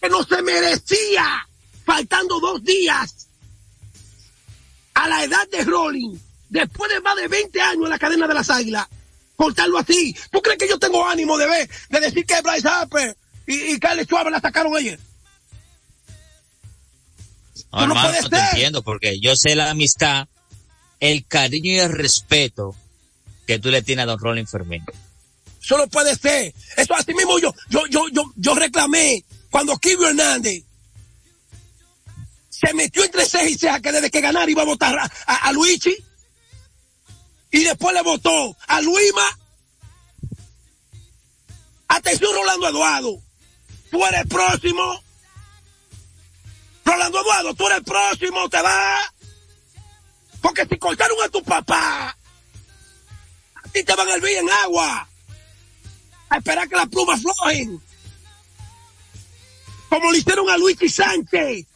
Que 0.00 0.08
no 0.08 0.22
se 0.24 0.42
merecía, 0.42 1.46
faltando 1.84 2.40
dos 2.40 2.62
días 2.62 3.28
a 4.94 5.08
la 5.08 5.24
edad 5.24 5.48
de 5.50 5.64
Rolling, 5.64 6.16
después 6.48 6.90
de 6.90 7.00
más 7.00 7.16
de 7.16 7.28
20 7.28 7.60
años 7.60 7.84
en 7.84 7.90
la 7.90 7.98
cadena 7.98 8.26
de 8.26 8.34
las 8.34 8.50
águilas, 8.50 8.86
cortarlo 9.36 9.78
así. 9.78 10.16
¿Tú 10.30 10.40
crees 10.40 10.58
que 10.58 10.68
yo 10.68 10.78
tengo 10.78 11.06
ánimo 11.06 11.36
de 11.36 11.46
ver, 11.46 11.70
de 11.90 12.00
decir 12.00 12.24
que 12.24 12.40
Bryce 12.40 12.66
Harper 12.66 13.16
y, 13.46 13.74
y 13.74 13.78
Carly 13.78 14.04
Schwarber 14.04 14.32
la 14.32 14.40
sacaron 14.40 14.74
ayer? 14.76 14.98
No, 17.72 17.82
hermano, 17.82 18.20
no, 18.22 18.28
te 18.28 18.38
entiendo, 18.38 18.82
porque 18.82 19.20
yo 19.20 19.36
sé 19.36 19.54
la 19.54 19.70
amistad, 19.70 20.28
el 21.00 21.26
cariño 21.26 21.72
y 21.72 21.78
el 21.78 21.92
respeto 21.92 22.74
que 23.46 23.58
tú 23.58 23.70
le 23.70 23.82
tienes 23.82 24.04
a 24.04 24.06
Don 24.06 24.18
Rolling 24.18 24.46
Fermín. 24.46 24.84
Eso 25.62 25.78
no 25.78 25.86
puede 25.88 26.16
ser. 26.16 26.54
Eso 26.76 26.94
así 26.94 27.12
mismo 27.14 27.38
yo, 27.38 27.54
yo, 27.68 27.86
yo, 27.88 28.08
yo, 28.12 28.22
yo 28.36 28.54
reclamé 28.54 29.24
cuando 29.50 29.76
Kivio 29.78 30.08
Hernández 30.08 30.64
se 32.48 32.72
metió 32.72 33.04
entre 33.04 33.26
ceja 33.26 33.44
y 33.44 33.54
ceja 33.54 33.80
que 33.80 33.92
desde 33.92 34.10
que 34.10 34.20
ganara 34.20 34.50
iba 34.50 34.62
a 34.62 34.66
votar 34.66 34.98
a, 34.98 35.10
a, 35.26 35.48
a 35.48 35.52
Luigi 35.52 35.96
y 37.50 37.64
después 37.64 37.94
le 37.94 38.02
votó 38.02 38.56
a 38.66 38.80
Luima. 38.80 39.38
Atención, 41.88 42.34
Rolando 42.34 42.68
Eduardo. 42.68 43.22
Tú 43.90 44.04
eres 44.04 44.20
el 44.20 44.28
próximo. 44.28 45.02
Rolando 46.84 47.20
Eduardo, 47.20 47.54
tú 47.54 47.66
eres 47.66 47.78
el 47.78 47.84
próximo, 47.84 48.48
te 48.48 48.60
va. 48.60 48.98
Porque 50.46 50.64
si 50.64 50.78
cortaron 50.78 51.16
a 51.24 51.28
tu 51.28 51.42
papá, 51.42 52.16
a 53.56 53.68
ti 53.72 53.82
te 53.82 53.96
van 53.96 54.08
a 54.08 54.14
hervir 54.14 54.36
en 54.36 54.48
agua. 54.48 55.08
A 56.28 56.36
esperar 56.36 56.68
que 56.68 56.76
las 56.76 56.86
plumas 56.86 57.20
flojen. 57.20 57.82
Como 59.88 60.12
le 60.12 60.18
hicieron 60.18 60.48
a 60.48 60.56
Luigi 60.56 60.88
Sánchez. 60.88 61.66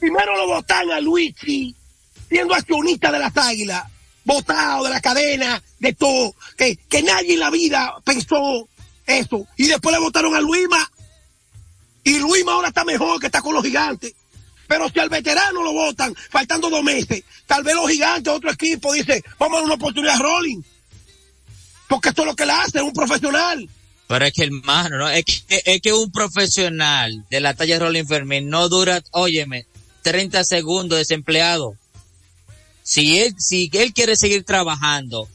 Primero 0.00 0.34
lo 0.38 0.46
votan 0.46 0.90
a 0.90 1.00
Luigi, 1.00 1.76
siendo 2.30 2.54
accionista 2.54 3.12
de 3.12 3.18
las 3.18 3.36
águilas 3.36 3.84
votado 4.24 4.84
de 4.84 4.90
la 4.90 5.00
cadena, 5.02 5.62
de 5.78 5.92
todo, 5.92 6.34
que, 6.56 6.76
que 6.88 7.02
nadie 7.02 7.34
en 7.34 7.40
la 7.40 7.50
vida 7.50 7.94
pensó 8.04 8.70
eso. 9.04 9.46
Y 9.58 9.66
después 9.66 9.94
le 9.94 10.00
votaron 10.00 10.34
a 10.34 10.40
Luima. 10.40 10.90
Y 12.04 12.18
Luima 12.20 12.52
ahora 12.52 12.68
está 12.68 12.84
mejor 12.84 13.20
que 13.20 13.26
está 13.26 13.42
con 13.42 13.52
los 13.52 13.62
gigantes. 13.62 14.14
Pero 14.72 14.88
si 14.88 14.98
al 15.00 15.10
veterano 15.10 15.62
lo 15.62 15.74
votan, 15.74 16.14
faltando 16.30 16.70
dos 16.70 16.82
meses, 16.82 17.22
tal 17.46 17.62
vez 17.62 17.74
los 17.74 17.90
gigantes, 17.90 18.32
otro 18.32 18.50
equipo, 18.50 18.90
dice, 18.94 19.22
vamos 19.38 19.56
a 19.56 19.58
dar 19.58 19.64
una 19.66 19.74
oportunidad 19.74 20.14
a 20.14 20.18
Rolling. 20.18 20.62
Porque 21.90 22.08
esto 22.08 22.22
es 22.22 22.28
lo 22.28 22.34
que 22.34 22.46
le 22.46 22.52
hace, 22.52 22.80
un 22.80 22.94
profesional. 22.94 23.68
Pero 24.06 24.24
es 24.24 24.32
que 24.32 24.44
hermano, 24.44 24.96
¿no? 24.96 25.10
Es 25.10 25.26
que, 25.26 25.62
es 25.66 25.82
que 25.82 25.92
un 25.92 26.10
profesional 26.10 27.26
de 27.28 27.40
la 27.40 27.52
talla 27.52 27.74
de 27.74 27.84
Rolling 27.84 28.06
Fermín 28.06 28.48
no 28.48 28.70
dura, 28.70 29.02
óyeme, 29.10 29.66
30 30.00 30.42
segundos 30.42 30.98
desempleado 30.98 31.76
si 32.82 33.18
él, 33.18 33.34
si 33.36 33.68
él 33.74 33.92
quiere 33.92 34.16
seguir 34.16 34.44
trabajando 34.44 35.28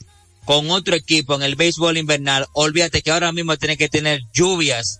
con 0.45 0.71
otro 0.71 0.95
equipo 0.95 1.35
en 1.35 1.43
el 1.43 1.55
béisbol 1.55 1.97
invernal, 1.97 2.47
olvídate 2.53 3.03
que 3.03 3.11
ahora 3.11 3.31
mismo 3.31 3.55
tiene 3.57 3.77
que 3.77 3.87
tener 3.87 4.21
lluvias 4.33 4.99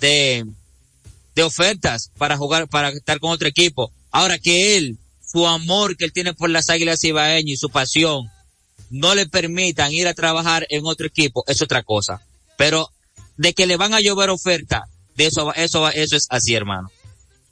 de, 0.00 0.46
de 1.34 1.42
ofertas 1.42 2.10
para 2.16 2.36
jugar, 2.36 2.68
para 2.68 2.90
estar 2.90 3.18
con 3.20 3.30
otro 3.30 3.48
equipo. 3.48 3.92
Ahora 4.10 4.38
que 4.38 4.76
él, 4.76 4.98
su 5.26 5.46
amor 5.46 5.96
que 5.96 6.04
él 6.04 6.12
tiene 6.12 6.34
por 6.34 6.50
las 6.50 6.70
águilas 6.70 7.02
ibaeñas 7.04 7.50
y 7.50 7.56
su 7.56 7.70
pasión, 7.70 8.30
no 8.90 9.14
le 9.14 9.26
permitan 9.26 9.92
ir 9.92 10.06
a 10.06 10.14
trabajar 10.14 10.66
en 10.70 10.86
otro 10.86 11.06
equipo, 11.06 11.44
es 11.46 11.60
otra 11.62 11.82
cosa. 11.82 12.20
Pero 12.56 12.90
de 13.36 13.52
que 13.52 13.66
le 13.66 13.76
van 13.76 13.94
a 13.94 14.00
llover 14.00 14.30
ofertas, 14.30 14.82
de 15.16 15.26
eso, 15.26 15.52
eso, 15.54 15.88
eso 15.90 16.16
es 16.16 16.26
así, 16.30 16.54
hermano. 16.54 16.90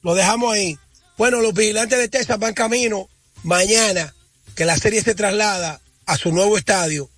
Lo 0.03 0.15
dejamos 0.15 0.53
ahí. 0.53 0.79
Bueno, 1.17 1.41
los 1.41 1.55
vigilantes 1.55 1.99
de 1.99 2.09
Texas 2.09 2.39
van 2.39 2.55
camino 2.55 3.09
mañana 3.43 4.15
que 4.55 4.65
la 4.65 4.77
serie 4.77 5.03
se 5.03 5.15
traslada 5.15 5.81
a 6.07 6.17
su 6.17 6.33
nuevo 6.33 6.59
estadio 6.59 7.09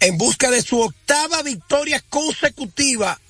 en 0.00 0.18
busca 0.18 0.50
de 0.50 0.62
su 0.62 0.80
octava 0.80 1.42
victoria 1.42 2.02
consecutiva 2.08 3.20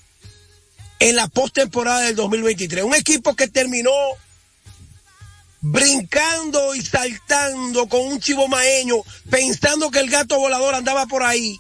en 0.99 1.17
la 1.17 1.29
postemporada 1.29 2.01
del 2.01 2.17
2023. 2.17 2.85
Un 2.85 2.95
equipo 2.95 3.35
que 3.35 3.49
terminó 3.49 3.93
brincando 5.61 6.75
y 6.75 6.83
saltando 6.83 7.89
con 7.89 8.01
un 8.01 8.21
chivo 8.21 8.49
maeño, 8.49 8.97
pensando 9.31 9.91
que 9.91 10.01
el 10.01 10.11
gato 10.11 10.39
volador 10.39 10.75
andaba 10.75 11.07
por 11.07 11.23
ahí 11.23 11.59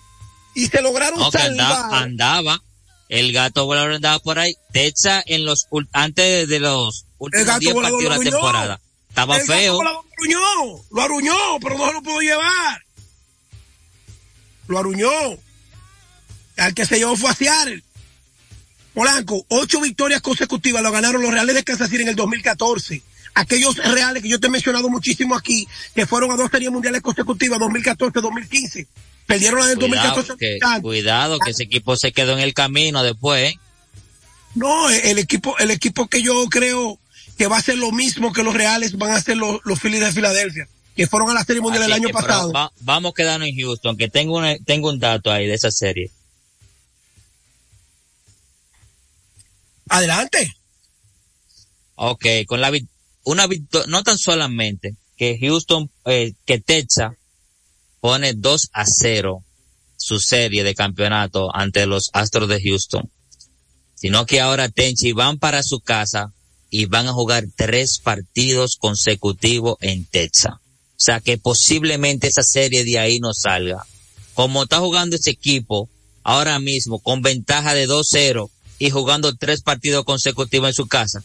y 0.55 0.67
se 0.67 0.81
lograron 0.81 1.19
no, 1.19 1.31
salvar. 1.31 1.51
Andaba, 1.51 1.99
andaba, 1.99 2.63
el 3.09 3.33
gato 3.33 3.67
volador 3.67 3.93
andaba 3.93 4.19
por 4.21 4.39
ahí. 4.39 4.57
Techa 4.73 5.23
en 5.27 5.45
los 5.45 5.67
antes 5.93 6.49
de 6.49 6.61
los 6.61 7.07
últimos 7.19 7.59
10 7.59 7.75
partidos 7.75 8.03
de 8.03 8.09
la 8.09 8.19
temporada. 8.19 8.81
Estaba 9.09 9.39
el 9.39 9.47
feo. 9.47 9.83
Lo 9.83 10.05
aruñó, 10.19 10.85
lo 10.91 11.03
aruñó, 11.03 11.37
pero 11.61 11.79
no 11.79 11.87
se 11.87 11.93
lo 11.95 12.03
pudo 12.03 12.21
llevar. 12.21 12.85
Lo 14.69 14.79
aruñó. 14.79 15.11
Al 16.57 16.75
que 16.75 16.87
se 16.87 16.99
llevó 16.99 17.17
fue 17.17 17.31
a 17.31 17.35
Seattle. 17.35 17.83
Polanco, 18.97 19.45
ocho 19.49 19.79
victorias 19.83 20.23
consecutivas 20.23 20.83
lo 20.83 20.91
ganaron 20.91 21.21
los 21.21 21.31
Reales 21.31 21.55
de 21.55 21.63
Kansas 21.65 21.91
City 21.91 22.01
en 22.05 22.09
el 22.09 22.17
2014. 22.17 23.03
Aquellos 23.35 23.77
Reales 23.77 24.23
que 24.23 24.31
yo 24.31 24.41
te 24.41 24.47
he 24.47 24.51
mencionado 24.51 24.89
muchísimo 24.89 25.37
aquí, 25.37 25.69
que 25.95 26.07
fueron 26.07 26.31
a 26.31 26.37
dos 26.37 26.51
series 26.51 26.71
mundiales 26.71 27.03
consecutivas, 27.03 27.59
2014-2015. 27.59 28.87
Perdieron 29.27 29.61
la 29.61 29.67
del 29.67 29.79
Cuidado, 29.79 30.15
2014. 30.17 30.37
que, 30.39 30.81
cuidado, 30.81 31.39
que 31.41 31.51
ese 31.51 31.65
equipo 31.65 31.95
se 31.99 32.13
quedó 32.13 32.33
en 32.33 32.39
el 32.39 32.55
camino 32.55 33.03
después. 33.03 33.53
¿eh? 33.53 33.59
No, 34.55 34.89
el 34.89 35.19
equipo, 35.19 35.59
el 35.59 35.71
equipo 35.73 36.07
que 36.09 36.23
yo 36.23 36.47
creo 36.49 36.99
que 37.37 37.49
va 37.49 37.59
a 37.59 37.63
ser 37.63 37.77
lo 37.77 37.93
mismo 37.93 38.33
que 38.33 38.43
los 38.43 38.55
Reales 38.55 38.97
van 38.97 39.11
a 39.11 39.21
ser 39.21 39.37
los, 39.37 39.61
los 39.65 39.79
Phillies 39.79 40.01
de 40.01 40.13
Filadelfia, 40.13 40.67
que 40.97 41.07
fueron 41.07 41.29
a 41.29 41.35
la 41.35 41.45
Serie 41.45 41.61
Mundial 41.61 41.83
Así 41.83 41.91
el 41.93 41.97
año 41.99 42.07
que, 42.07 42.15
pasado. 42.15 42.51
va- 42.51 42.73
vamos 42.81 43.13
quedando 43.13 43.45
en 43.45 43.55
Houston, 43.61 43.99
que 43.99 44.09
tengo, 44.09 44.39
una- 44.39 44.57
tengo 44.65 44.89
un 44.89 44.99
dato 44.99 45.31
ahí 45.31 45.47
de 45.47 45.53
esa 45.53 45.71
serie. 45.71 46.11
Adelante. 49.89 50.57
Ok, 51.95 52.27
con 52.47 52.61
la 52.61 52.71
una 53.25 53.47
victoria, 53.47 53.87
no 53.89 54.03
tan 54.03 54.19
solamente 54.19 54.97
que 55.17 55.39
Houston, 55.41 55.91
eh, 56.05 56.35
que 56.45 56.61
Texas 56.61 57.15
pone 58.01 58.35
2 58.35 58.71
a 58.73 58.85
0 58.87 59.45
su 59.97 60.21
serie 60.21 60.63
de 60.63 60.75
campeonato 60.75 61.49
ante 61.55 61.87
los 61.87 62.11
Astros 62.13 62.49
de 62.49 62.63
Houston, 62.63 63.11
sino 63.95 64.27
que 64.27 64.41
ahora 64.41 64.69
Tenchi 64.69 65.13
van 65.13 65.39
para 65.39 65.63
su 65.63 65.81
casa 65.81 66.33
y 66.71 66.85
van 66.85 67.09
a 67.09 67.13
jugar 67.13 67.45
tres 67.57 67.99
partidos 67.99 68.77
consecutivos 68.77 69.77
en 69.81 70.05
Texas. 70.05 70.55
O 70.55 70.99
sea 70.99 71.21
que 71.21 71.39
posiblemente 71.39 72.29
esa 72.29 72.43
serie 72.43 72.85
de 72.85 72.99
ahí 72.99 73.21
no 73.21 73.33
salga. 73.33 73.85
Como 74.35 74.65
está 74.65 74.79
jugando 74.79 75.17
ese 75.17 75.31
equipo 75.31 75.89
ahora 76.23 76.59
mismo 76.59 77.01
con 77.01 77.23
ventaja 77.23 77.75
de 77.75 77.89
2-0 77.89 78.51
y 78.79 78.91
jugando 78.91 79.35
tres 79.35 79.63
partidos 79.63 80.05
consecutivos 80.05 80.69
en 80.69 80.75
su 80.75 80.87
casa, 80.87 81.23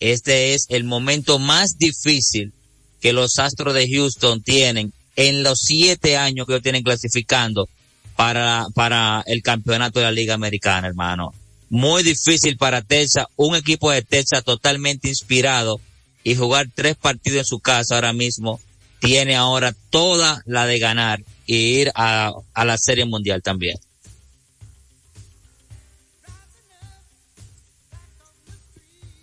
este 0.00 0.54
es 0.54 0.66
el 0.68 0.84
momento 0.84 1.38
más 1.38 1.78
difícil 1.78 2.52
que 3.00 3.12
los 3.12 3.38
Astros 3.38 3.74
de 3.74 3.88
Houston 3.88 4.42
tienen 4.42 4.92
en 5.16 5.42
los 5.42 5.60
siete 5.60 6.16
años 6.16 6.46
que 6.46 6.60
tienen 6.60 6.82
clasificando 6.82 7.68
para, 8.16 8.66
para 8.74 9.22
el 9.26 9.42
campeonato 9.42 10.00
de 10.00 10.06
la 10.06 10.12
Liga 10.12 10.34
Americana, 10.34 10.88
hermano. 10.88 11.32
Muy 11.68 12.02
difícil 12.02 12.56
para 12.56 12.82
Texas, 12.82 13.26
un 13.36 13.56
equipo 13.56 13.90
de 13.90 14.02
Texas 14.02 14.44
totalmente 14.44 15.08
inspirado 15.08 15.80
y 16.24 16.34
jugar 16.34 16.68
tres 16.74 16.96
partidos 16.96 17.38
en 17.38 17.44
su 17.44 17.60
casa 17.60 17.94
ahora 17.94 18.12
mismo 18.12 18.60
tiene 19.00 19.34
ahora 19.34 19.74
toda 19.90 20.42
la 20.46 20.66
de 20.66 20.78
ganar 20.78 21.24
y 21.46 21.56
ir 21.56 21.90
a, 21.94 22.32
a 22.54 22.64
la 22.64 22.78
Serie 22.78 23.04
Mundial 23.04 23.42
también. 23.42 23.76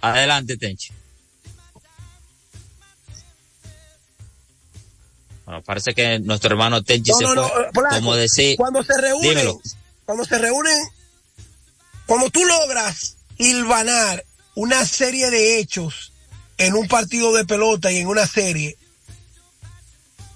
Adelante, 0.02 0.58
Tenchi. 0.58 0.92
Bueno, 5.46 5.62
parece 5.64 5.94
que 5.94 6.20
nuestro 6.20 6.52
hermano 6.52 6.84
Tenchi 6.84 7.12
se 7.14 7.24
no, 7.24 7.48
fue. 7.48 7.62
eh, 7.64 7.70
como 7.74 8.16
decir, 8.16 8.56
Cuando 8.58 8.84
se 8.84 9.00
reúnen, 9.00 9.30
dímelo. 9.30 9.60
cuando 10.06 10.24
se 10.26 10.38
reúnen, 10.38 10.78
cuando 12.06 12.30
tú 12.30 12.46
logras 12.46 13.16
hilvanar 13.38 14.24
una 14.56 14.86
serie 14.86 15.30
de 15.32 15.60
hechos 15.60 16.12
en 16.58 16.76
un 16.76 16.88
partido 16.88 17.34
de 17.34 17.46
pelota 17.46 17.92
y 17.92 17.98
en 17.98 18.08
una 18.08 18.28
serie, 18.28 18.78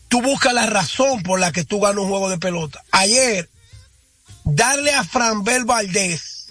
tú 0.07 0.21
buscas 0.21 0.53
la 0.53 0.65
razón 0.65 1.21
por 1.21 1.39
la 1.39 1.51
que 1.51 1.63
tú 1.63 1.79
ganas 1.79 2.03
un 2.03 2.09
juego 2.09 2.29
de 2.29 2.37
pelota. 2.39 2.83
Ayer, 2.91 3.49
darle 4.45 4.93
a 4.95 5.03
Franbel 5.03 5.65
Valdés, 5.65 6.47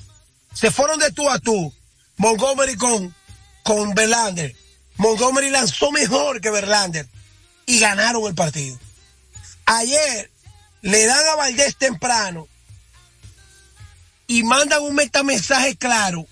se 0.55 0.71
fueron 0.71 1.01
de 1.01 1.11
tú 1.11 1.29
a 1.31 1.39
tú, 1.41 1.73
Montgomery 2.17 2.77
con, 2.77 3.15
con 3.63 3.95
Verlander. 3.95 4.55
Montgomery 4.97 5.51
lanzó 5.51 5.91
mejor 5.91 6.41
que 6.41 6.51
Verlander 6.51 7.09
y 7.67 7.79
ganaron 7.79 8.27
el 8.27 8.35
partido. 8.35 8.79
Ayer 9.67 10.31
le 10.83 11.07
dan 11.07 11.27
a 11.29 11.37
Valdés 11.37 11.77
temprano 11.77 12.49
y 14.27 14.43
mandan 14.43 14.83
un 14.83 14.95
metamensaje 14.95 15.77
claro. 15.77 16.27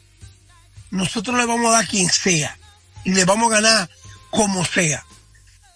Nosotros 0.90 1.36
le 1.36 1.46
vamos 1.46 1.68
a 1.68 1.78
dar 1.78 1.88
quien 1.88 2.10
sea 2.10 2.58
y 3.04 3.12
le 3.12 3.24
vamos 3.24 3.50
a 3.50 3.56
ganar 3.56 3.90
como 4.30 4.64
sea. 4.64 5.04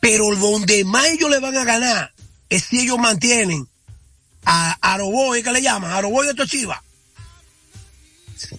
Pero 0.01 0.35
donde 0.37 0.85
más 0.85 1.07
ellos 1.07 1.31
le 1.31 1.41
van 1.41 1.57
a 1.57 1.65
ganar 1.65 2.13
es 2.49 2.65
si 2.65 2.81
ellos 2.81 2.99
mantienen 2.99 3.69
a 4.45 4.77
Aroboy, 4.81 5.43
que 5.43 5.53
le 5.53 5.63
llaman, 5.63 5.93
Aroboy 5.93 6.27
de 6.27 6.35
Tochiva. 6.35 6.83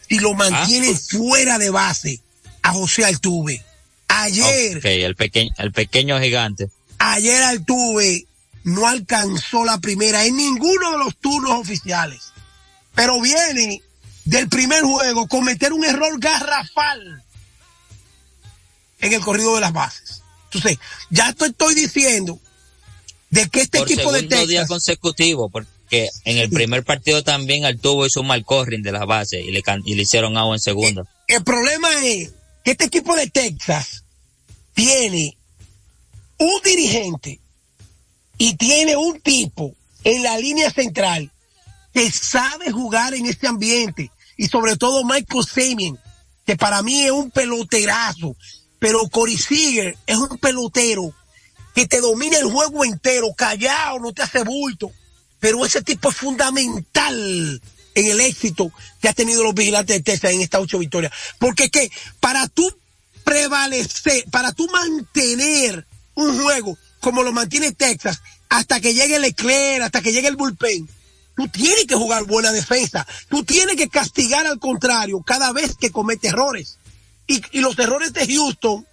Y 0.10 0.20
lo 0.20 0.34
mantienen 0.34 0.98
fuera 0.98 1.58
de 1.58 1.70
base 1.70 2.22
a 2.62 2.74
José 2.74 3.06
Altuve. 3.06 3.64
Ayer, 4.08 4.86
el 4.86 5.16
pequeño, 5.16 5.52
el 5.58 5.72
pequeño 5.72 6.20
gigante. 6.20 6.70
ayer 7.00 7.44
Altuve 7.44 8.28
no 8.64 8.88
alcanzó 8.88 9.66
la 9.66 9.80
primera 9.80 10.26
en 10.26 10.38
ninguno 10.38 10.92
de 10.92 10.98
los 10.98 11.16
turnos 11.18 11.60
oficiales. 11.60 12.32
Pero 12.94 13.22
viene 13.22 13.82
del 14.24 14.50
primer 14.50 14.82
juego 14.84 15.28
cometer 15.28 15.74
un 15.74 15.86
error 15.86 16.20
garrafal 16.20 17.24
en 19.00 19.14
el 19.14 19.22
corrido 19.22 19.56
de 19.56 19.62
las 19.62 19.74
bases. 19.74 20.24
Entonces, 20.46 20.80
ya 21.10 21.34
te 21.34 21.48
estoy 21.48 21.76
diciendo 21.76 22.40
de 23.30 23.50
que 23.50 23.62
este 23.62 23.80
Por 23.80 23.92
equipo 23.92 24.12
de 24.12 24.22
día 24.22 24.66
Texas, 24.66 24.68
porque 25.86 26.10
en 26.24 26.38
el 26.40 26.50
primer 26.50 26.84
partido 26.84 27.24
también 27.24 27.64
Altuvo 27.64 28.08
hizo 28.08 28.22
un 28.22 28.28
mal 28.28 28.44
corring 28.44 28.82
de 28.82 28.92
las 28.92 29.06
bases 29.06 29.46
y 29.46 29.52
le, 29.52 29.62
y 29.86 29.94
le 29.94 30.02
hicieron 30.02 30.36
agua 30.36 30.56
en 30.56 30.60
segunda. 30.60 31.06
el 31.28 31.44
problema 31.44 31.90
es 32.04 32.32
que 32.64 32.72
este 32.72 32.86
equipo 32.86 33.16
de 33.16 33.30
Texas 33.30 34.04
tiene 34.74 35.38
un 36.40 36.62
dirigente 36.64 37.40
y 38.40 38.56
tiene 38.56 38.96
un 38.96 39.22
tipo 39.22 39.76
en 40.04 40.24
la 40.24 40.40
línea 40.40 40.72
central 40.72 41.32
que 41.94 42.12
sabe 42.12 42.72
jugar 42.72 43.14
en 43.14 43.28
este 43.28 43.48
ambiente 43.48 44.10
y 44.38 44.48
sobre 44.48 44.78
todo 44.78 45.06
Michael 45.06 45.46
Semien, 45.46 46.00
que 46.48 46.58
para 46.58 46.82
mí 46.82 47.04
es 47.04 47.12
un 47.12 47.30
peloterazo, 47.30 48.36
pero 48.80 49.08
Corey 49.08 49.38
Seager 49.38 49.96
es 50.08 50.18
un 50.18 50.38
pelotero 50.40 51.14
que 51.76 51.88
te 51.88 52.02
domina 52.02 52.40
el 52.40 52.52
juego 52.52 52.84
entero, 52.84 53.28
callado, 53.38 54.00
no 54.00 54.14
te 54.14 54.24
hace 54.24 54.44
bulto, 54.44 54.92
pero 55.40 55.66
ese 55.66 55.82
tipo 55.82 56.10
es 56.10 56.16
fundamental 56.16 57.62
en 57.96 58.06
el 58.12 58.20
éxito 58.20 58.72
que 59.02 59.10
ha 59.10 59.14
tenido 59.14 59.44
los 59.44 59.54
vigilantes 59.54 59.98
de 59.98 60.04
Texas 60.04 60.32
en 60.32 60.42
estas 60.42 60.62
ocho 60.62 60.80
victorias, 60.80 61.14
porque 61.40 61.66
es 61.66 61.72
que 61.72 61.92
para 62.20 62.48
tú 62.48 62.72
prevalecer, 63.24 64.26
para 64.32 64.52
tú 64.52 64.68
mantener 64.68 65.86
un 66.14 66.42
juego 66.42 66.78
como 67.00 67.24
lo 67.24 67.32
mantiene 67.32 67.72
Texas, 67.72 68.22
hasta 68.50 68.80
que 68.80 68.94
llegue 68.94 69.20
Leclerc, 69.20 69.84
hasta 69.84 70.02
que 70.02 70.12
llegue 70.12 70.28
el 70.28 70.36
bullpen, 70.36 70.90
tú 71.36 71.48
tienes 71.50 71.86
que 71.86 71.96
jugar 71.96 72.24
buena 72.24 72.52
defensa, 72.52 73.06
tú 73.30 73.44
tienes 73.44 73.76
que 73.76 73.90
castigar 73.90 74.48
al 74.48 74.60
contrario 74.60 75.22
cada 75.22 75.52
vez 75.52 75.76
que 75.76 75.92
comete 75.92 76.30
errores. 76.30 76.78
Y, 77.28 77.42
los 77.60 77.78
errores 77.80 78.14
de 78.14 78.28
Houston, 78.28 78.86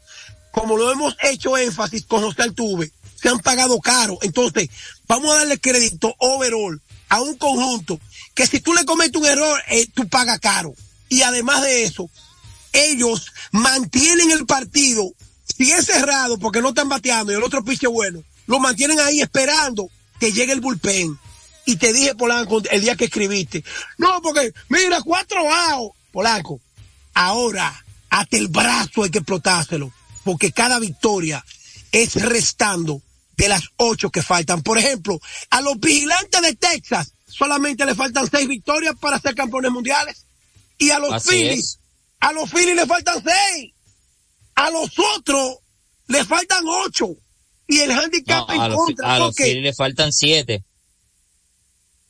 como 0.50 0.76
lo 0.76 0.90
hemos 0.90 1.16
hecho 1.22 1.56
énfasis 1.56 2.04
con 2.06 2.22
José 2.22 2.42
Altuve, 2.42 2.90
se 3.22 3.28
han 3.28 3.38
pagado 3.38 3.78
caro. 3.80 4.18
Entonces, 4.22 4.68
vamos 5.06 5.32
a 5.32 5.38
darle 5.38 5.60
crédito 5.60 6.14
overall 6.18 6.80
a 7.08 7.20
un 7.20 7.36
conjunto 7.36 8.00
que 8.34 8.46
si 8.46 8.60
tú 8.60 8.74
le 8.74 8.84
cometes 8.84 9.20
un 9.20 9.26
error, 9.26 9.62
eh, 9.68 9.86
tú 9.94 10.08
pagas 10.08 10.40
caro. 10.40 10.74
Y 11.08 11.22
además 11.22 11.62
de 11.62 11.84
eso, 11.84 12.10
ellos 12.72 13.26
mantienen 13.52 14.30
el 14.30 14.46
partido, 14.46 15.12
si 15.56 15.70
es 15.70 15.86
cerrado 15.86 16.38
porque 16.38 16.62
no 16.62 16.70
están 16.70 16.88
bateando 16.88 17.32
y 17.32 17.36
el 17.36 17.42
otro 17.42 17.62
piche 17.62 17.86
bueno, 17.86 18.24
lo 18.46 18.58
mantienen 18.58 18.98
ahí 19.00 19.20
esperando 19.20 19.88
que 20.18 20.32
llegue 20.32 20.52
el 20.52 20.60
bullpen. 20.60 21.18
Y 21.64 21.76
te 21.76 21.92
dije, 21.92 22.14
Polanco, 22.16 22.60
el 22.70 22.80
día 22.80 22.96
que 22.96 23.04
escribiste, 23.04 23.62
no, 23.98 24.20
porque 24.20 24.52
mira, 24.68 25.00
cuatro 25.02 25.48
outs, 25.48 25.96
Polanco, 26.10 26.60
ahora 27.14 27.84
hasta 28.10 28.36
el 28.36 28.48
brazo 28.48 29.04
hay 29.04 29.10
que 29.10 29.18
explotárselo, 29.18 29.92
porque 30.24 30.50
cada 30.50 30.78
victoria 30.78 31.44
es 31.92 32.14
restando 32.14 33.00
de 33.36 33.48
las 33.48 33.62
ocho 33.76 34.10
que 34.10 34.22
faltan. 34.22 34.62
Por 34.62 34.78
ejemplo, 34.78 35.18
a 35.50 35.60
los 35.60 35.78
vigilantes 35.80 36.40
de 36.42 36.54
Texas 36.54 37.12
solamente 37.26 37.84
le 37.86 37.94
faltan 37.94 38.28
seis 38.30 38.46
victorias 38.48 38.94
para 39.00 39.18
ser 39.18 39.34
campeones 39.34 39.70
mundiales. 39.72 40.26
Y 40.78 40.90
a 40.90 40.98
los 40.98 41.12
Así 41.14 41.30
Phillies, 41.30 41.58
es. 41.64 41.78
a 42.20 42.32
los 42.32 42.50
Phillies 42.50 42.76
le 42.76 42.86
faltan 42.86 43.22
seis. 43.24 43.72
A 44.54 44.70
los 44.70 44.90
otros 45.16 45.58
le 46.08 46.24
faltan 46.24 46.64
ocho. 46.66 47.08
Y 47.68 47.78
el 47.80 47.90
handicap 47.92 48.48
No, 48.48 48.54
en 48.54 48.60
a 48.60 48.68
los, 48.68 48.76
contra. 48.76 49.14
a 49.14 49.18
los 49.18 49.34
Phillies 49.36 49.62
le 49.62 49.72
faltan 49.72 50.12
siete. 50.12 50.64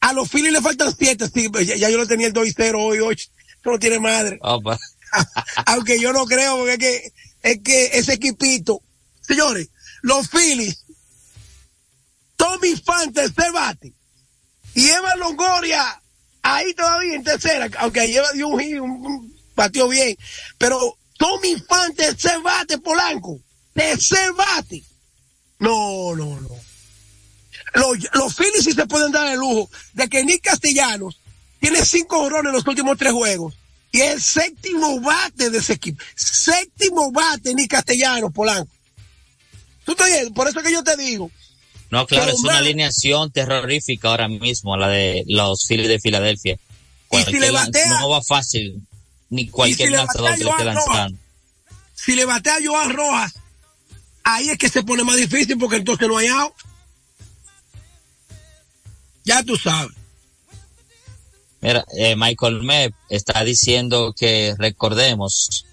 a 0.00 0.12
los 0.12 0.28
Phillies 0.28 0.52
le 0.52 0.60
faltan 0.60 0.94
siete. 0.96 1.28
Sí, 1.32 1.48
pues 1.48 1.66
ya, 1.68 1.76
ya 1.76 1.88
yo 1.90 1.98
lo 1.98 2.06
tenía 2.06 2.26
el 2.26 2.32
2 2.32 2.48
y 2.48 2.52
0 2.52 2.82
hoy, 2.82 2.98
8. 3.00 3.30
Eso 3.60 3.70
no 3.70 3.78
tiene 3.78 4.00
madre. 4.00 4.38
Opa. 4.42 4.78
Aunque 5.66 6.00
yo 6.00 6.12
no 6.12 6.24
creo, 6.26 6.56
porque 6.58 6.72
es 6.72 6.78
que, 6.78 7.12
es 7.42 7.60
que 7.62 7.98
ese 7.98 8.14
equipito, 8.14 8.82
señores, 9.20 9.68
los 10.02 10.28
Phillies, 10.28 10.81
Tommy 12.52 12.76
Fan, 12.76 13.12
tercer 13.12 13.52
bate, 13.52 13.92
y 14.74 14.88
Eva 14.88 15.16
Longoria, 15.16 16.00
ahí 16.42 16.74
todavía 16.74 17.14
en 17.14 17.24
tercera, 17.24 17.68
aunque 17.78 18.06
lleva 18.06 18.30
dio 18.32 18.48
un, 18.48 18.60
un, 18.60 19.90
bien, 19.90 20.16
pero 20.58 20.98
Tommy 21.18 21.56
Fan, 21.56 21.94
tercer 21.94 22.40
bate, 22.42 22.78
Polanco, 22.78 23.40
tercer 23.72 24.32
bate. 24.32 24.82
No, 25.58 26.14
no, 26.16 26.40
no. 26.40 26.48
Los, 27.74 27.96
los 28.14 28.34
Phillies 28.34 28.64
sí 28.64 28.72
se 28.72 28.86
pueden 28.86 29.12
dar 29.12 29.28
el 29.28 29.38
lujo 29.38 29.70
de 29.94 30.08
que 30.08 30.24
Nick 30.24 30.42
Castellanos 30.42 31.18
tiene 31.60 31.84
cinco 31.86 32.18
jorrones 32.18 32.50
en 32.50 32.56
los 32.56 32.66
últimos 32.66 32.98
tres 32.98 33.12
juegos 33.12 33.54
y 33.92 34.00
es 34.00 34.14
el 34.14 34.22
séptimo 34.22 35.00
bate 35.00 35.50
de 35.50 35.58
ese 35.58 35.74
equipo. 35.74 36.02
Séptimo 36.14 37.12
bate 37.12 37.54
Nick 37.54 37.70
Castellanos, 37.70 38.32
Polanco. 38.32 38.72
¿Tú 39.84 39.94
te? 39.94 40.30
Por 40.32 40.48
eso 40.48 40.62
que 40.62 40.72
yo 40.72 40.82
te 40.82 40.96
digo. 40.96 41.30
No, 41.92 42.06
claro, 42.06 42.24
Pero, 42.24 42.36
es 42.38 42.42
una 42.42 42.56
alineación 42.56 43.30
terrorífica 43.32 44.08
ahora 44.08 44.26
mismo, 44.26 44.78
la 44.78 44.88
de 44.88 45.24
los 45.26 45.66
Phillies 45.68 45.88
de 45.88 46.00
Filadelfia. 46.00 46.54
Y 46.54 46.58
si 46.58 47.06
Cualquier 47.08 47.40
le 47.42 47.52
lan- 47.52 47.66
batea- 47.70 48.00
no 48.00 48.08
va 48.08 48.22
fácil, 48.22 48.80
ni 49.28 49.48
cualquier 49.50 49.90
lanzador 49.90 50.34
que 50.38 50.42
le 50.44 50.50
esté 50.50 50.64
lanzando. 50.64 51.18
Si 51.94 52.14
le 52.16 52.24
batea 52.24 52.54
a 52.56 52.58
Joan 52.64 52.94
Rojas, 52.94 53.34
ahí 54.24 54.48
es 54.48 54.56
que 54.56 54.70
se 54.70 54.82
pone 54.82 55.04
más 55.04 55.16
difícil 55.16 55.58
porque 55.58 55.76
entonces 55.76 56.08
no 56.08 56.16
hay 56.16 56.28
out. 56.28 56.54
Ya 59.24 59.42
tú 59.42 59.56
sabes. 59.56 59.92
Mira, 61.60 61.84
eh, 61.98 62.16
Michael 62.16 62.62
Mepp 62.62 62.94
está 63.10 63.44
diciendo 63.44 64.14
que 64.18 64.54
recordemos 64.58 65.66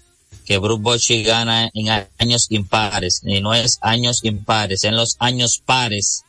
que 0.50 0.58
Bruce 0.58 0.82
Bochy 0.82 1.22
gana 1.22 1.70
en 1.72 2.08
años 2.18 2.48
impares, 2.50 3.20
y 3.24 3.40
no 3.40 3.54
es 3.54 3.78
años 3.82 4.24
impares, 4.24 4.82
en 4.82 4.96
los 4.96 5.14
años 5.20 5.62
pares 5.64 6.24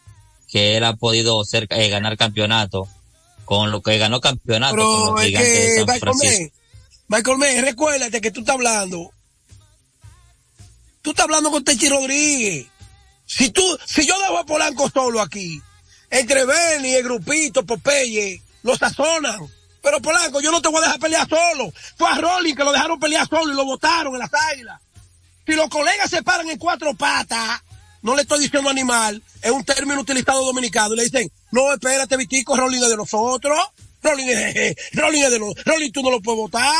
que 0.47 0.77
él 0.77 0.83
ha 0.83 0.95
podido 0.95 1.43
ser, 1.43 1.65
eh, 1.71 1.89
ganar 1.89 2.17
campeonato, 2.17 2.87
con 3.45 3.71
lo 3.71 3.81
que 3.81 3.97
ganó 3.97 4.21
campeonato 4.21 4.75
con 4.75 4.85
Pero 4.85 5.11
los 5.13 5.21
es 5.21 5.25
gigantes 5.25 5.53
de 5.53 5.65
que, 5.65 5.75
San 5.75 5.85
Michael 5.85 5.99
Francisco. 6.01 6.55
May, 7.07 7.17
Michael 7.17 7.37
May, 7.39 7.61
recuérdate 7.61 8.21
que 8.21 8.29
tú 8.29 8.41
estás 8.41 8.53
hablando. 8.53 9.11
Tú 11.01 11.09
estás 11.09 11.23
hablando 11.23 11.49
con 11.49 11.63
Techi 11.63 11.89
Rodríguez. 11.89 12.67
Si 13.25 13.49
tú, 13.49 13.63
si 13.87 14.05
yo 14.05 14.19
dejo 14.19 14.37
a 14.37 14.45
Polanco 14.45 14.87
solo 14.91 15.19
aquí, 15.19 15.59
entre 16.11 16.45
Benny, 16.45 16.93
el 16.93 17.03
grupito, 17.03 17.65
Popeye, 17.65 18.39
lo 18.61 18.77
sazonan. 18.77 19.39
Pero 19.81 20.01
Polanco, 20.01 20.41
yo 20.41 20.51
no 20.51 20.61
te 20.61 20.69
voy 20.69 20.79
a 20.79 20.85
dejar 20.85 20.99
pelear 20.99 21.27
solo. 21.27 21.73
Fue 21.97 22.07
a 22.07 22.15
Rolling 22.15 22.55
que 22.55 22.63
lo 22.63 22.71
dejaron 22.71 22.99
pelear 22.99 23.27
solo 23.27 23.51
y 23.51 23.55
lo 23.55 23.65
botaron 23.65 24.13
en 24.13 24.19
las 24.19 24.31
águilas. 24.51 24.79
Si 25.45 25.53
los 25.53 25.69
colegas 25.69 26.09
se 26.09 26.21
paran 26.21 26.49
en 26.49 26.57
cuatro 26.57 26.93
patas, 26.93 27.61
no 28.01 28.15
le 28.15 28.21
estoy 28.21 28.39
diciendo 28.39 28.69
animal, 28.69 29.21
es 29.41 29.51
un 29.51 29.63
término 29.63 30.01
utilizado 30.01 30.45
dominicano, 30.45 30.93
y 30.93 30.97
le 30.97 31.03
dicen, 31.03 31.31
no, 31.51 31.73
espérate, 31.73 32.17
Vitico, 32.17 32.55
Rolling 32.55 32.81
es 32.81 32.89
de 32.89 32.97
nosotros, 32.97 33.57
Rolling 34.01 34.27
es, 34.27 34.75
Rolling 34.93 35.23
es 35.23 35.31
de 35.31 35.39
nosotros, 35.39 35.65
Rolling 35.65 35.91
tú 35.91 36.03
no 36.03 36.11
lo 36.11 36.21
puedes 36.21 36.39
votar. 36.39 36.73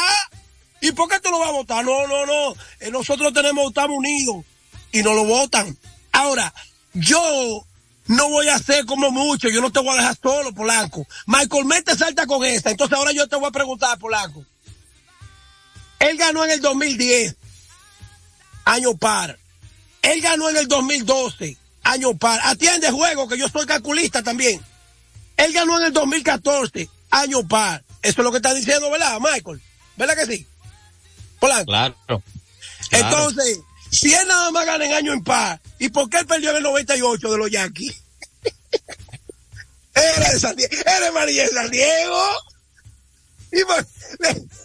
¿Y 0.80 0.92
por 0.94 1.10
qué 1.10 1.20
tú 1.20 1.30
lo 1.30 1.40
vas 1.40 1.50
a 1.50 1.54
votar? 1.54 1.86
No, 1.86 2.08
no, 2.08 2.26
no, 2.26 2.56
eh, 2.80 2.90
nosotros 2.92 3.34
tenemos, 3.34 3.68
estamos 3.68 3.98
unidos 3.98 4.44
y 4.92 5.04
no 5.04 5.14
lo 5.14 5.26
votan. 5.26 5.78
Ahora, 6.12 6.54
yo 6.94 7.66
no 8.12 8.28
voy 8.28 8.50
a 8.50 8.56
hacer 8.56 8.86
como 8.86 9.10
mucho, 9.10 9.48
yo 9.48 9.62
no 9.62 9.72
te 9.72 9.80
voy 9.80 9.94
a 9.94 10.02
dejar 10.02 10.18
solo, 10.22 10.54
Polanco. 10.54 11.08
Michael 11.28 11.66
Mete 11.66 11.96
salta 11.96 12.28
con 12.28 12.44
esta, 12.44 12.70
entonces 12.70 12.98
ahora 12.98 13.14
yo 13.14 13.26
te 13.28 13.38
voy 13.38 13.48
a 13.48 13.52
preguntar, 13.52 13.98
Polanco. 13.98 14.46
Él 16.00 16.18
ganó 16.18 16.44
en 16.44 16.52
el 16.52 16.62
2010, 16.62 17.36
año 18.66 18.98
par. 18.98 19.40
Él 20.02 20.20
ganó 20.20 20.50
en 20.50 20.58
el 20.58 20.68
2012, 20.68 21.58
año 21.84 22.14
par. 22.18 22.42
Atiende 22.44 22.92
juego, 22.92 23.30
que 23.30 23.38
yo 23.38 23.48
soy 23.48 23.66
calculista 23.66 24.22
también. 24.22 24.62
Él 25.38 25.54
ganó 25.54 25.80
en 25.80 25.86
el 25.86 25.94
2014, 25.94 26.90
año 27.12 27.48
par. 27.48 27.82
Eso 28.02 28.22
es 28.22 28.26
lo 28.26 28.32
que 28.32 28.38
está 28.38 28.54
diciendo, 28.54 28.92
¿verdad, 28.92 29.20
Michael? 29.22 29.62
¿Verdad 29.96 30.16
que 30.18 30.26
sí? 30.26 30.48
Polanco. 31.40 31.72
Claro. 31.72 31.96
Entonces, 32.92 33.60
si 33.92 34.14
él 34.14 34.28
nada 34.28 34.52
más 34.52 34.66
gana 34.66 34.86
en 34.86 34.94
año 34.94 35.14
en 35.14 35.24
par, 35.24 35.62
¿y 35.78 35.90
por 35.90 36.10
qué 36.10 36.20
él 36.20 36.26
perdió 36.26 36.52
en 36.52 36.58
el 36.58 36.64
98 36.64 37.32
de 37.32 37.38
los 37.38 37.52
Yankees? 37.52 38.02
Era 39.94 40.32
de 40.32 40.40
San 40.40 40.56
Diego, 40.56 40.74
era 40.86 41.12
María 41.12 41.44
de 41.44 41.50
San 41.50 41.70
Diego. 41.70 42.24
Y 43.52 43.62
por, 43.66 43.86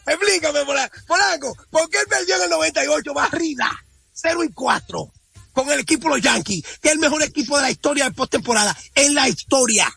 explícame, 0.06 0.60
Polanco, 1.04 1.56
¿por 1.68 1.90
qué 1.90 1.98
él 1.98 2.06
perdió 2.08 2.36
en 2.36 2.42
el 2.44 2.50
98 2.50 3.12
barrida? 3.12 3.68
0 4.12 4.44
y 4.44 4.52
4 4.52 5.12
con 5.52 5.68
el 5.70 5.80
equipo 5.80 6.08
de 6.08 6.16
los 6.16 6.22
Yankees, 6.22 6.62
que 6.80 6.88
es 6.88 6.94
el 6.94 7.00
mejor 7.00 7.22
equipo 7.24 7.56
de 7.56 7.62
la 7.62 7.70
historia 7.70 8.04
de 8.04 8.12
postemporada, 8.12 8.76
en 8.94 9.14
la 9.14 9.28
historia. 9.28 9.92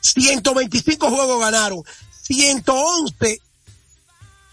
125 0.00 1.10
juegos 1.10 1.40
ganaron, 1.40 1.82
111 2.22 3.40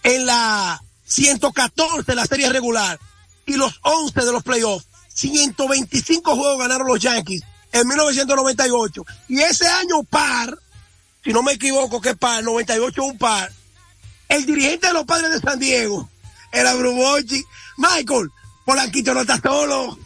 en 0.04 0.26
la 0.26 0.82
114 1.06 2.12
en 2.12 2.16
la 2.16 2.26
serie 2.26 2.50
regular 2.50 2.98
y 3.46 3.54
los 3.54 3.80
11 3.84 4.26
de 4.26 4.32
los 4.32 4.44
playoffs. 4.44 4.88
125 5.14 6.36
juegos 6.36 6.60
ganaron 6.60 6.88
los 6.88 7.00
Yankees 7.00 7.44
en 7.72 7.88
1998. 7.88 9.06
Y 9.30 9.42
ese 9.42 9.68
año 9.68 10.04
par, 10.04 10.58
si 11.24 11.32
no 11.32 11.44
me 11.44 11.54
equivoco, 11.54 12.02
que 12.02 12.16
par, 12.16 12.44
98 12.44 13.04
un 13.04 13.18
par, 13.18 13.52
el 14.30 14.46
dirigente 14.46 14.88
de 14.88 14.94
los 14.94 15.06
padres 15.06 15.32
de 15.32 15.40
San 15.40 15.60
Diego 15.60 16.10
era 16.52 16.74
Brubochi. 16.76 17.44
Michael, 17.78 18.30
Polanquito 18.66 19.14
no 19.14 19.22
está 19.22 19.40
solo. 19.40 19.98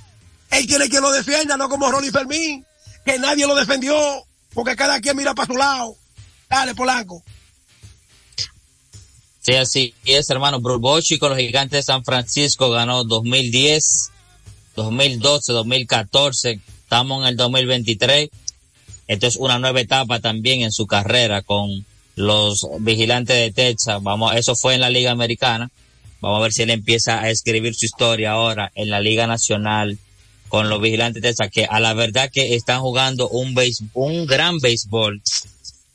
Él 0.50 0.66
quiere 0.66 0.90
que 0.90 1.02
lo 1.02 1.12
defienda, 1.12 1.58
no 1.58 1.70
como 1.70 1.92
Ronnie 1.92 2.12
Fermín, 2.12 2.66
que 3.06 3.20
nadie 3.20 3.46
lo 3.46 3.56
defendió, 3.56 3.96
porque 4.54 4.76
cada 4.76 5.00
quien 5.00 5.18
mira 5.18 5.36
para 5.36 5.48
su 5.48 5.58
lado. 5.58 5.96
Dale, 6.50 6.74
Polanco. 6.74 7.24
Sí, 9.48 9.56
así 9.56 9.94
es, 10.04 10.30
hermano. 10.30 10.60
Brubochi 10.60 11.18
con 11.20 11.30
los 11.30 11.40
gigantes 11.40 11.80
de 11.80 11.84
San 11.84 12.04
Francisco 12.04 12.70
ganó 12.70 13.06
2010, 13.06 14.12
2012, 14.76 15.54
2014 15.54 16.60
Estamos 16.84 17.22
en 17.22 17.30
el 17.30 17.38
2023. 17.38 18.28
Esto 19.08 19.28
es 19.28 19.38
una 19.38 19.58
nueva 19.58 19.80
etapa 19.80 20.20
también 20.20 20.64
en 20.64 20.74
su 20.74 20.86
carrera 20.86 21.44
con 21.44 21.86
los 22.18 22.68
vigilantes 22.82 23.38
de 23.38 23.54
Texas. 23.54 24.04
Vamos, 24.04 24.36
eso 24.36 24.54
fue 24.54 24.74
en 24.74 24.82
la 24.82 24.90
Liga 24.90 25.12
Americana. 25.12 25.72
Vamos 26.20 26.40
a 26.40 26.44
ver 26.44 26.52
si 26.52 26.64
él 26.64 26.72
empieza 26.72 27.22
a 27.22 27.30
escribir 27.30 27.74
su 27.74 27.86
historia 27.86 28.32
ahora 28.32 28.74
en 28.76 28.90
la 28.90 29.00
Liga 29.00 29.28
Nacional 29.28 29.98
con 30.50 30.68
los 30.68 30.82
vigilantes 30.82 31.24
de 31.24 31.30
Texas, 31.30 31.50
que 31.54 31.64
a 31.64 31.80
la 31.80 31.94
verdad 31.94 32.30
que 32.34 32.56
están 32.56 32.82
jugando 32.82 33.30
un 33.30 33.56
un 33.94 34.26
gran 34.26 34.60
béisbol 34.60 35.22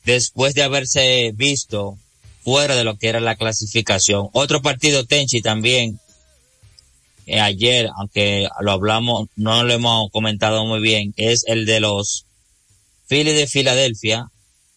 después 0.06 0.54
de 0.54 0.62
haberse 0.62 1.32
visto 1.34 1.98
fuera 2.42 2.76
de 2.76 2.84
lo 2.84 2.96
que 2.96 3.08
era 3.08 3.20
la 3.20 3.36
clasificación. 3.36 4.28
Otro 4.32 4.62
partido 4.62 5.04
Tenchi 5.04 5.42
también 5.42 5.98
eh, 7.26 7.40
ayer, 7.40 7.88
aunque 7.96 8.48
lo 8.60 8.72
hablamos, 8.72 9.28
no 9.36 9.62
lo 9.62 9.72
hemos 9.72 10.10
comentado 10.10 10.66
muy 10.66 10.80
bien, 10.80 11.14
es 11.16 11.44
el 11.46 11.66
de 11.66 11.80
los 11.80 12.26
Phillies 13.08 13.36
de 13.36 13.46
Filadelfia 13.46 14.26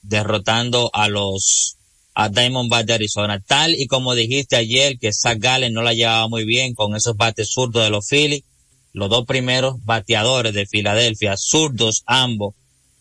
derrotando 0.01 0.91
a 0.93 1.07
los 1.09 1.77
a 2.17 2.29
Diamondbacks 2.29 2.85
de 2.85 2.93
Arizona, 2.93 3.43
tal 3.45 3.75
y 3.75 3.87
como 3.87 4.15
dijiste 4.15 4.55
ayer 4.55 4.97
que 4.97 5.11
Zach 5.11 5.37
Gallen 5.37 5.73
no 5.73 5.81
la 5.81 5.93
llevaba 5.93 6.29
muy 6.29 6.45
bien 6.45 6.73
con 6.73 6.95
esos 6.95 7.17
bates 7.17 7.49
zurdos 7.51 7.83
de 7.83 7.89
los 7.89 8.07
Phillies, 8.07 8.43
los 8.93 9.09
dos 9.09 9.25
primeros 9.25 9.83
bateadores 9.83 10.53
de 10.53 10.65
Filadelfia, 10.65 11.35
zurdos 11.35 12.03
ambos, 12.05 12.55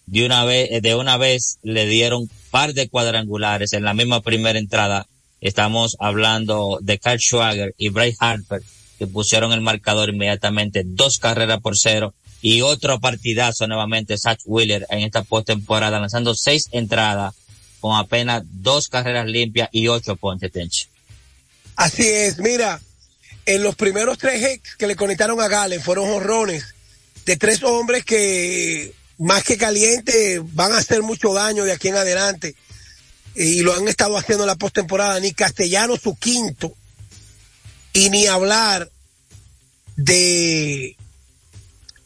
de 0.06 0.26
una 0.26 0.44
vez, 0.44 0.82
de 0.82 0.94
una 0.96 1.16
vez 1.16 1.58
le 1.62 1.86
dieron 1.86 2.28
par 2.54 2.72
de 2.72 2.88
cuadrangulares 2.88 3.72
en 3.72 3.82
la 3.82 3.94
misma 3.94 4.20
primera 4.20 4.60
entrada. 4.60 5.08
Estamos 5.40 5.96
hablando 5.98 6.78
de 6.80 7.00
Carl 7.00 7.18
Schwager 7.18 7.74
y 7.76 7.88
Bryce 7.88 8.18
Harper, 8.20 8.62
que 8.96 9.08
pusieron 9.08 9.50
el 9.52 9.60
marcador 9.60 10.10
inmediatamente, 10.10 10.84
dos 10.86 11.18
carreras 11.18 11.60
por 11.60 11.76
cero 11.76 12.14
y 12.42 12.60
otro 12.60 13.00
partidazo 13.00 13.66
nuevamente, 13.66 14.16
Zach 14.16 14.38
Wheeler 14.44 14.86
en 14.90 15.00
esta 15.00 15.24
postemporada, 15.24 15.98
lanzando 15.98 16.36
seis 16.36 16.68
entradas 16.70 17.34
con 17.80 17.96
apenas 17.96 18.44
dos 18.46 18.86
carreras 18.88 19.26
limpias 19.26 19.68
y 19.72 19.88
ocho 19.88 20.14
ponches. 20.14 20.88
Así 21.74 22.06
es, 22.06 22.38
mira, 22.38 22.80
en 23.46 23.64
los 23.64 23.74
primeros 23.74 24.16
tres 24.16 24.40
hits 24.48 24.76
que 24.76 24.86
le 24.86 24.94
conectaron 24.94 25.40
a 25.40 25.48
Galen 25.48 25.80
fueron 25.80 26.06
jorrones 26.06 26.72
de 27.26 27.36
tres 27.36 27.64
hombres 27.64 28.04
que 28.04 28.94
más 29.18 29.44
que 29.44 29.56
caliente 29.56 30.40
van 30.42 30.72
a 30.72 30.78
hacer 30.78 31.02
mucho 31.02 31.32
daño 31.32 31.64
de 31.64 31.72
aquí 31.72 31.88
en 31.88 31.96
adelante 31.96 32.54
y 33.34 33.60
lo 33.60 33.74
han 33.74 33.88
estado 33.88 34.16
haciendo 34.16 34.44
en 34.44 34.48
la 34.48 34.56
postemporada, 34.56 35.18
ni 35.20 35.32
Castellano 35.32 35.96
su 35.96 36.16
quinto, 36.16 36.72
y 37.92 38.10
ni 38.10 38.26
hablar 38.26 38.90
de 39.96 40.96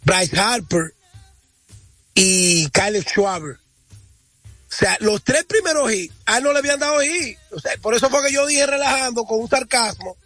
Bryce 0.04 0.38
Harper 0.38 0.94
y 2.14 2.68
Kyle 2.70 3.02
Schwaber. 3.02 3.58
O 4.70 4.74
sea, 4.74 4.96
los 5.00 5.24
tres 5.24 5.44
primeros 5.44 5.92
hits, 5.92 6.14
a 6.26 6.40
no 6.40 6.52
le 6.52 6.58
habían 6.58 6.78
dado 6.78 7.00
hit. 7.00 7.38
O 7.52 7.60
sea, 7.60 7.72
por 7.80 7.94
eso 7.94 8.10
fue 8.10 8.22
que 8.26 8.32
yo 8.32 8.46
dije 8.46 8.66
relajando 8.66 9.24
con 9.24 9.40
un 9.40 9.48
sarcasmo 9.48 10.16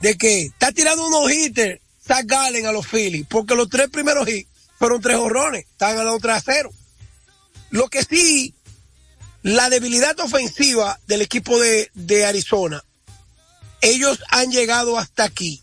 de 0.00 0.18
que 0.18 0.42
está 0.42 0.72
tirando 0.72 1.06
unos 1.06 1.30
hitters 1.32 1.80
Zach 2.04 2.26
Gallen 2.26 2.66
a 2.66 2.72
los 2.72 2.86
Phillies, 2.86 3.26
porque 3.28 3.54
los 3.54 3.68
tres 3.68 3.88
primeros 3.90 4.28
hits 4.28 4.48
fueron 4.82 5.00
tres 5.00 5.16
horrones, 5.16 5.64
están 5.70 5.94
ganando 5.94 6.18
3 6.18 6.34
a 6.34 6.40
0. 6.40 6.72
Lo 7.70 7.86
que 7.88 8.02
sí, 8.02 8.52
la 9.42 9.70
debilidad 9.70 10.18
ofensiva 10.18 10.98
del 11.06 11.22
equipo 11.22 11.60
de, 11.60 11.88
de 11.94 12.26
Arizona 12.26 12.82
ellos 13.82 14.20
han 14.30 14.50
llegado 14.50 14.98
hasta 14.98 15.22
aquí 15.22 15.62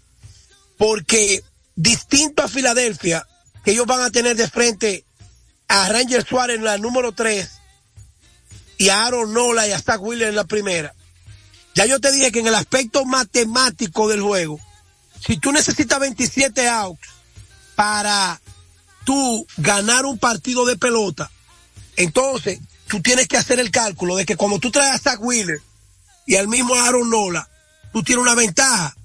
porque 0.77 1.43
distinto 1.75 2.43
a 2.43 2.47
Filadelfia, 2.47 3.27
que 3.65 3.71
ellos 3.71 3.87
van 3.87 4.01
a 4.01 4.09
tener 4.09 4.37
de 4.37 4.47
frente 4.47 5.03
a 5.67 5.89
Ranger 5.89 6.25
Suárez 6.25 6.57
en 6.57 6.63
la 6.63 6.77
número 6.77 7.11
3 7.11 7.49
y 8.77 8.87
a 8.87 9.05
Aaron 9.05 9.33
Nola 9.33 9.67
y 9.67 9.71
a 9.71 9.79
Zach 9.81 9.99
Wheeler 9.99 10.29
en 10.29 10.35
la 10.35 10.45
primera. 10.45 10.93
Ya 11.75 11.85
yo 11.85 11.99
te 11.99 12.11
dije 12.11 12.31
que 12.31 12.39
en 12.39 12.47
el 12.47 12.55
aspecto 12.55 13.03
matemático 13.03 14.07
del 14.07 14.21
juego, 14.21 14.59
si 15.25 15.37
tú 15.37 15.51
necesitas 15.51 15.99
27 15.99 16.69
outs 16.69 17.09
para 17.75 18.39
tú 19.09 19.47
ganar 19.57 20.05
un 20.05 20.19
partido 20.19 20.67
de 20.67 20.77
pelota, 20.77 21.31
entonces 21.95 22.59
tú 22.87 23.01
tienes 23.01 23.27
que 23.27 23.37
hacer 23.37 23.59
el 23.59 23.71
cálculo 23.71 24.15
de 24.15 24.23
que 24.23 24.35
cuando 24.35 24.59
tú 24.59 24.69
traes 24.69 24.93
a 24.93 24.99
Zach 24.99 25.19
Wheeler 25.19 25.63
y 26.27 26.35
al 26.35 26.47
mismo 26.47 26.75
Aaron 26.75 27.09
Nola, 27.09 27.49
tú 27.91 28.03
tienes 28.03 28.21
una 28.21 28.35
ventaja. 28.35 28.95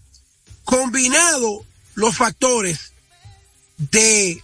Combinado 0.62 1.64
los 1.94 2.18
factores 2.18 2.92
de, 3.78 4.42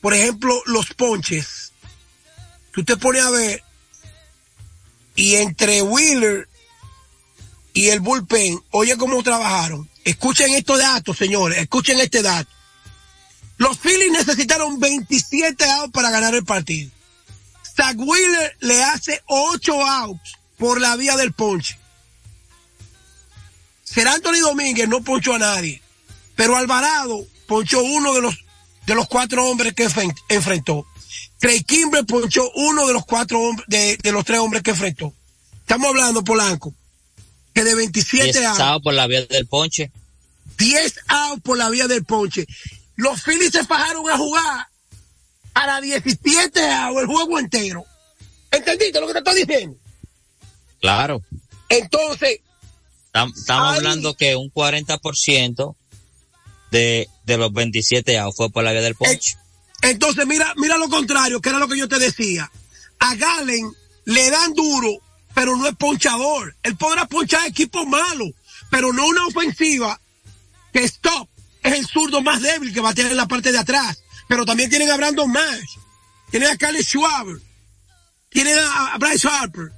por 0.00 0.14
ejemplo, 0.14 0.62
los 0.66 0.94
ponches, 0.94 1.72
tú 2.70 2.84
te 2.84 2.96
pones 2.96 3.24
a 3.24 3.30
ver, 3.30 3.64
y 5.16 5.34
entre 5.34 5.82
Wheeler 5.82 6.48
y 7.72 7.88
el 7.88 7.98
bullpen, 7.98 8.62
oye 8.70 8.96
cómo 8.96 9.24
trabajaron. 9.24 9.90
Escuchen 10.04 10.54
estos 10.54 10.78
datos, 10.78 11.18
señores, 11.18 11.58
escuchen 11.58 11.98
este 11.98 12.22
dato. 12.22 12.57
Los 13.58 13.78
Phillies 13.78 14.12
necesitaron 14.12 14.78
27 14.80 15.64
outs 15.64 15.92
para 15.92 16.10
ganar 16.10 16.34
el 16.34 16.44
partido. 16.44 16.90
Zach 17.76 17.96
Wheeler 17.98 18.56
le 18.60 18.82
hace 18.82 19.22
8 19.26 19.86
outs 19.86 20.38
por 20.56 20.80
la 20.80 20.96
vía 20.96 21.16
del 21.16 21.32
ponche. 21.32 21.78
Ser 23.84 24.06
Anthony 24.08 24.40
Domínguez 24.40 24.88
no 24.88 25.02
ponchó 25.02 25.34
a 25.34 25.38
nadie, 25.38 25.80
pero 26.36 26.56
Alvarado 26.56 27.26
ponchó 27.46 27.82
uno 27.82 28.14
de 28.14 28.20
los, 28.20 28.36
de 28.86 28.94
los 28.94 29.08
cuatro 29.08 29.44
hombres 29.46 29.74
que 29.74 29.88
enfrentó. 30.28 30.86
Craig 31.40 31.64
Kimber 31.64 32.04
ponchó 32.04 32.50
uno 32.54 32.86
de 32.86 32.92
los 32.92 33.04
cuatro 33.06 33.40
hombres, 33.40 33.66
de, 33.68 34.12
los 34.12 34.24
tres 34.24 34.38
hombres 34.38 34.62
que 34.62 34.70
enfrentó. 34.70 35.12
Estamos 35.60 35.88
hablando, 35.88 36.22
Polanco, 36.22 36.74
que 37.54 37.64
de 37.64 37.74
27 37.74 38.44
outs. 38.46 38.82
por 38.82 38.94
la 38.94 39.06
vía 39.06 39.24
del 39.26 39.46
ponche. 39.46 39.90
10 40.58 40.94
outs 41.06 41.42
por 41.42 41.56
la 41.56 41.70
vía 41.70 41.86
del 41.86 42.04
ponche. 42.04 42.46
Los 42.98 43.22
Phillies 43.22 43.52
se 43.52 43.64
fajaron 43.64 44.10
a 44.10 44.18
jugar 44.18 44.66
a 45.54 45.66
la 45.66 45.80
17 45.80 46.60
outs 46.68 47.00
el 47.00 47.06
juego 47.06 47.38
entero. 47.38 47.84
¿Entendiste 48.50 49.00
lo 49.00 49.06
que 49.06 49.12
te 49.12 49.18
estoy 49.20 49.44
diciendo? 49.44 49.76
Claro. 50.80 51.22
Entonces, 51.68 52.40
Estamos 53.14 53.76
hablando 53.76 54.14
que 54.14 54.34
un 54.34 54.52
40% 54.52 55.76
de, 56.72 57.08
de 57.24 57.36
los 57.36 57.52
27 57.52 58.18
outs 58.18 58.36
fue 58.36 58.50
por 58.50 58.64
la 58.64 58.72
vía 58.72 58.82
del 58.82 58.96
ponche. 58.96 59.36
Entonces, 59.82 60.26
mira, 60.26 60.52
mira 60.56 60.76
lo 60.76 60.88
contrario, 60.88 61.40
que 61.40 61.50
era 61.50 61.60
lo 61.60 61.68
que 61.68 61.78
yo 61.78 61.86
te 61.86 62.00
decía. 62.00 62.50
A 62.98 63.14
Galen 63.14 63.72
le 64.06 64.28
dan 64.28 64.54
duro, 64.54 64.98
pero 65.34 65.56
no 65.56 65.68
es 65.68 65.76
ponchador. 65.76 66.56
Él 66.64 66.76
podrá 66.76 67.06
ponchar 67.06 67.46
equipos 67.46 67.86
malos, 67.86 68.30
pero 68.72 68.92
no 68.92 69.06
una 69.06 69.24
ofensiva 69.28 70.00
que 70.72 70.82
stop 70.82 71.28
es 71.68 71.74
el 71.74 71.86
zurdo 71.86 72.20
más 72.20 72.40
débil 72.40 72.72
que 72.72 72.80
va 72.80 72.90
a 72.90 72.94
tener 72.94 73.12
en 73.12 73.16
la 73.16 73.28
parte 73.28 73.52
de 73.52 73.58
atrás. 73.58 74.02
Pero 74.28 74.44
también 74.44 74.68
tienen 74.68 74.90
a 74.90 74.96
Brandon 74.96 75.30
Marsh, 75.30 75.78
tienen 76.30 76.50
a 76.50 76.56
Kyle 76.56 76.84
Schwaber, 76.84 77.38
tienen 78.28 78.58
a, 78.58 78.96
Bryce 78.98 79.26
Harper. 79.26 79.72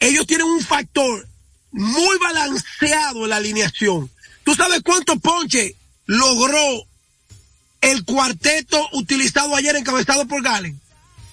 Ellos 0.00 0.26
tienen 0.26 0.46
un 0.46 0.60
factor 0.62 1.28
muy 1.72 2.18
balanceado 2.18 3.24
en 3.24 3.30
la 3.30 3.36
alineación. 3.36 4.10
¿Tú 4.44 4.54
sabes 4.54 4.80
cuánto 4.82 5.18
ponche 5.18 5.76
logró 6.06 6.86
el 7.82 8.04
cuarteto 8.04 8.88
utilizado 8.92 9.54
ayer 9.54 9.76
encabezado 9.76 10.26
por 10.26 10.42
Galen? 10.42 10.80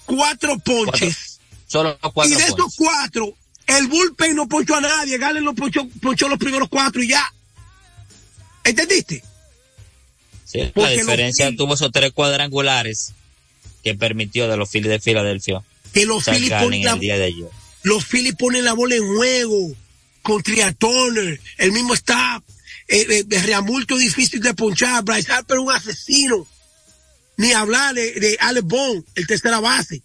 Cuatro 0.04 0.58
ponches. 0.58 1.40
Solo 1.66 1.98
cuatro 2.00 2.32
y 2.32 2.36
de 2.36 2.44
esos 2.44 2.74
cuatro, 2.76 3.34
el 3.66 3.88
bullpen 3.88 4.36
no 4.36 4.48
ponchó 4.48 4.76
a 4.76 4.80
nadie. 4.80 5.18
Galen 5.18 5.44
lo 5.44 5.54
ponchó, 5.54 5.88
ponchó 6.00 6.28
los 6.28 6.38
primeros 6.38 6.68
cuatro 6.68 7.02
y 7.02 7.08
ya. 7.08 7.32
¿Entendiste? 8.64 9.22
Sí, 10.48 10.72
la 10.74 10.88
diferencia 10.88 11.54
tuvo 11.54 11.74
esos 11.74 11.92
tres 11.92 12.12
cuadrangulares 12.12 13.12
que 13.84 13.94
permitió 13.94 14.48
de 14.48 14.56
los 14.56 14.70
Phillies 14.70 14.88
de 14.88 14.98
Filadelfia. 14.98 15.62
Que 15.92 16.06
los 16.06 16.24
Phillies 16.24 16.52
en 16.52 16.62
ponen 16.62 16.84
la, 16.84 16.98
los 17.82 18.06
Phillies 18.06 18.34
ponen 18.34 18.64
la 18.64 18.72
bola 18.72 18.94
en 18.94 19.06
juego 19.06 19.76
con 20.22 20.42
Tria 20.42 20.72
Turner, 20.72 21.38
el 21.58 21.72
mismo 21.72 21.92
staff, 21.92 22.42
eh, 22.88 23.26
eh, 23.30 23.42
Reamulto 23.42 23.98
difícil 23.98 24.40
de 24.40 24.54
ponchar, 24.54 25.04
Bryce 25.04 25.30
Harper 25.30 25.58
un 25.58 25.70
asesino, 25.70 26.46
ni 27.36 27.52
hablar 27.52 27.94
de, 27.94 28.12
de 28.12 28.38
Alex 28.40 28.66
Bond, 28.66 29.04
el 29.16 29.26
tercera 29.26 29.60
base. 29.60 30.00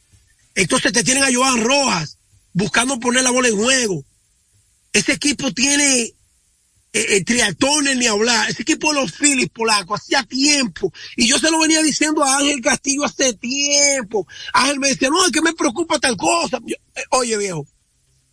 Entonces 0.56 0.92
te 0.92 1.06
tienen 1.06 1.24
a 1.24 1.34
Joan 1.34 1.64
Rojas 1.64 2.18
buscando 2.52 3.00
poner 3.00 3.24
la 3.24 3.32
bola 3.32 3.48
en 3.48 3.56
juego. 3.56 4.04
Ese 4.92 5.14
equipo 5.14 5.54
tiene 5.54 6.14
eh, 6.94 7.06
eh, 7.18 7.24
Tria 7.24 7.52
Turner 7.54 7.98
ni 7.98 8.06
hablar. 8.08 8.50
Ese 8.50 8.62
equipo 8.62 8.94
de 8.94 9.02
los 9.02 9.12
Phillies 9.14 9.50
polacos 9.50 10.00
hacía 10.02 10.24
tiempo. 10.24 10.94
Y 11.18 11.28
yo 11.28 11.40
se 11.40 11.50
lo 11.52 11.60
venía 11.60 11.82
diciendo 11.82 12.24
a 12.24 12.38
Ángel 12.38 12.62
Castillo 12.62 13.04
hace 13.04 13.34
tiempo. 13.34 14.28
Ángel 14.54 14.80
me 14.80 14.90
decía, 14.90 15.10
no, 15.10 15.26
es 15.26 15.32
que 15.32 15.42
me 15.42 15.54
preocupa 15.54 16.00
tal 16.00 16.16
cosa. 16.18 16.60
Yo, 16.66 16.76
eh, 16.96 17.02
oye 17.12 17.36
viejo, 17.38 17.66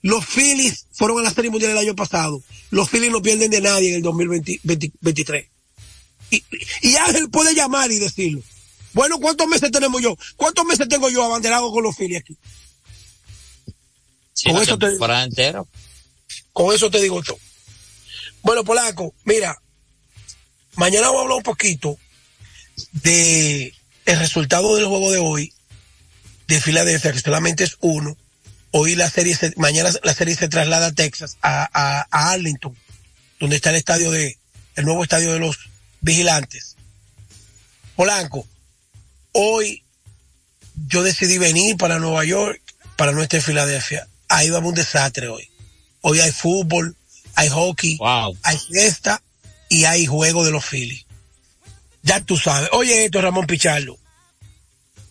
los 0.03 0.25
Phillies 0.27 0.87
fueron 0.93 1.19
a 1.19 1.23
la 1.23 1.33
Serie 1.33 1.51
Mundial 1.51 1.73
el 1.73 1.79
año 1.79 1.95
pasado. 1.97 2.43
Los 2.71 2.89
Phillies 2.91 3.11
no 3.13 3.23
pierden 3.23 3.51
de 3.51 3.61
nadie 3.61 3.91
en 3.91 3.97
el 3.97 4.03
2023. 4.03 5.47
Y, 6.31 6.45
y 6.83 6.97
Ángel 6.97 7.29
puede 7.31 7.55
llamar 7.55 7.91
y 7.91 7.99
decirlo. 7.99 8.43
Bueno, 8.93 9.19
¿cuántos 9.19 9.47
meses 9.49 9.71
tenemos 9.71 10.01
yo? 10.03 10.17
¿Cuántos 10.37 10.65
meses 10.65 10.89
tengo 10.89 11.09
yo 11.11 11.25
abanderado 11.25 11.71
con 11.73 11.83
los 11.83 11.97
Phillies 11.97 12.21
aquí? 12.21 12.37
Sí, 14.33 14.51
Con 14.51 14.63
eso 14.63 14.79
te- 14.79 14.97
entera. 15.25 15.65
Con 16.53 16.75
eso 16.75 16.91
te 16.91 17.01
digo 17.01 17.23
todo. 17.23 17.39
Bueno, 18.43 18.65
Polaco, 18.65 19.15
mira, 19.25 19.61
mañana 20.77 21.07
vamos 21.09 21.21
a 21.21 21.23
hablar 21.23 21.37
un 21.39 21.43
poquito 21.43 21.99
de 22.93 23.75
el 24.07 24.19
resultado 24.19 24.77
del 24.77 24.87
juego 24.87 25.11
de 25.13 25.19
hoy 25.19 25.53
de 26.49 26.61
Filadelfia, 26.61 27.13
que 27.13 27.21
solamente 27.21 27.65
es 27.65 27.77
uno. 27.81 28.17
Hoy 28.73 28.95
la 28.95 29.11
serie, 29.11 29.37
se- 29.37 29.53
mañana 29.57 29.91
la 30.03 30.15
serie 30.15 30.35
se 30.37 30.49
traslada 30.49 30.87
a 30.89 30.93
Texas, 30.93 31.37
a, 31.43 31.69
a, 31.73 32.33
Arlington, 32.33 32.77
donde 33.39 33.57
está 33.57 33.71
el 33.71 33.77
estadio 33.77 34.11
de, 34.11 34.39
el 34.77 34.85
nuevo 34.85 35.03
estadio 35.03 35.33
de 35.33 35.39
los 35.41 35.59
vigilantes. 36.01 36.77
Polanco, 37.97 38.47
hoy 39.33 39.85
yo 40.89 41.03
decidí 41.03 41.37
venir 41.39 41.77
para 41.77 41.99
Nueva 41.99 42.25
York, 42.25 42.61
para 42.97 43.13
no 43.13 43.23
estar 43.23 43.39
en 43.39 43.45
Filadelfia. 43.45 44.09
Ahí 44.29 44.49
va 44.51 44.57
a 44.57 44.59
haber 44.61 44.69
un 44.71 44.75
desastre 44.77 45.29
hoy. 45.29 45.49
Hoy 46.01 46.21
hay 46.21 46.31
fútbol, 46.33 46.97
hay 47.35 47.49
hockey, 47.49 47.97
Wow. 47.99 48.37
hay 48.43 48.59
fiesta 48.59 49.23
y 49.69 49.85
hay 49.85 50.07
juego 50.07 50.45
de 50.45 50.51
los 50.51 50.65
Phillies. 50.65 51.07
Ya 52.03 52.21
tú 52.21 52.37
sabes. 52.37 52.69
Oye 52.73 53.05
esto, 53.05 53.21
Ramón 53.21 53.47
Pichardo. 53.47 53.99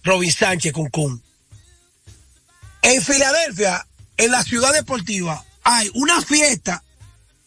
Robin 0.04 0.32
Sánchez 0.32 0.74
con 0.74 0.90
Kun. 0.90 1.22
En 2.82 3.02
Filadelfia, 3.02 3.86
en 4.18 4.32
la 4.32 4.44
ciudad 4.44 4.74
deportiva, 4.74 5.44
hay 5.64 5.90
una 5.94 6.22
fiesta 6.22 6.84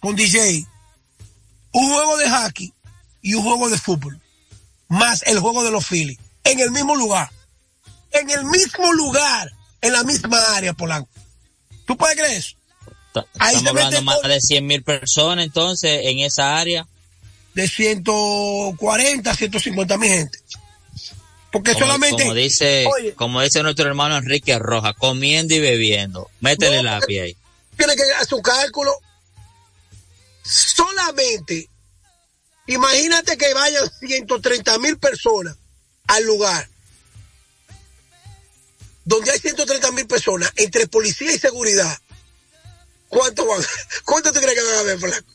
con 0.01 0.15
DJ, 0.15 0.67
un 1.73 1.93
juego 1.93 2.17
de 2.19 2.31
hockey 2.31 2.73
y 3.23 3.35
un 3.35 3.43
juego 3.43 3.69
de 3.71 3.79
fútbol. 3.79 4.21
Más 4.89 5.23
el 5.23 5.39
juego 5.41 5.65
de 5.65 5.71
los 5.71 5.87
Phillies. 5.87 6.19
En 6.45 6.61
el 6.61 6.71
mismo 6.71 6.95
lugar. 6.97 7.31
En 8.11 8.29
el 8.31 8.45
mismo 8.45 8.93
lugar. 8.93 9.51
En 9.81 9.93
la 9.93 10.03
misma 10.05 10.39
área, 10.55 10.75
Polanco. 10.75 11.09
¿Tú 11.87 11.97
puedes 11.97 12.17
creer 12.17 12.37
eso? 12.39 12.57
Estamos 13.15 13.67
hablando 13.67 14.03
más 14.03 14.23
de 14.23 14.41
100 14.41 14.67
mil 14.67 14.83
personas 14.83 15.45
entonces 15.45 16.01
en 16.05 16.21
esa 16.21 16.59
área. 16.59 16.87
de 17.55 17.69
140, 17.69 19.35
150 19.35 19.99
mil 19.99 20.09
gente. 20.11 20.39
Porque 21.51 21.75
Como, 21.75 21.85
solamente. 21.85 22.23
como 22.23 22.35
dice, 22.35 22.87
Oye, 22.87 23.13
como 23.15 23.43
dice 23.43 23.63
nuestro 23.63 23.87
hermano 23.87 24.17
Enrique 24.17 24.59
Roja, 24.59 24.95
comiendo 24.95 25.55
y 25.55 25.61
bebiendo. 25.61 26.31
Métele 26.41 26.79
No, 26.83 26.85
lápiz 26.85 27.21
ahí. 27.21 27.37
tiene 27.77 27.95
que 27.95 28.03
hacer 28.19 28.35
un 28.35 28.43
cálculo. 28.43 28.93
Solamente. 30.43 31.69
Imagínate 32.67 33.37
que 33.37 33.53
vayan 33.55 33.85
130 34.01 34.79
mil 34.79 34.99
personas 34.99 35.57
al 36.07 36.25
lugar. 36.25 36.69
Donde 39.05 39.31
hay 39.33 39.39
130 39.39 39.91
mil 39.93 40.07
personas, 40.07 40.51
entre 40.57 40.87
policía 40.87 41.33
y 41.33 41.39
seguridad. 41.39 41.99
¿Cuánto 43.13 43.47
van? 43.47 43.63
¿Cuánto 44.07 44.33
tú 44.33 44.41
crees 44.41 44.55
que 44.55 44.65
van 44.65 44.75
a 44.75 44.81
haber, 44.81 44.99
flaco? 44.99 45.27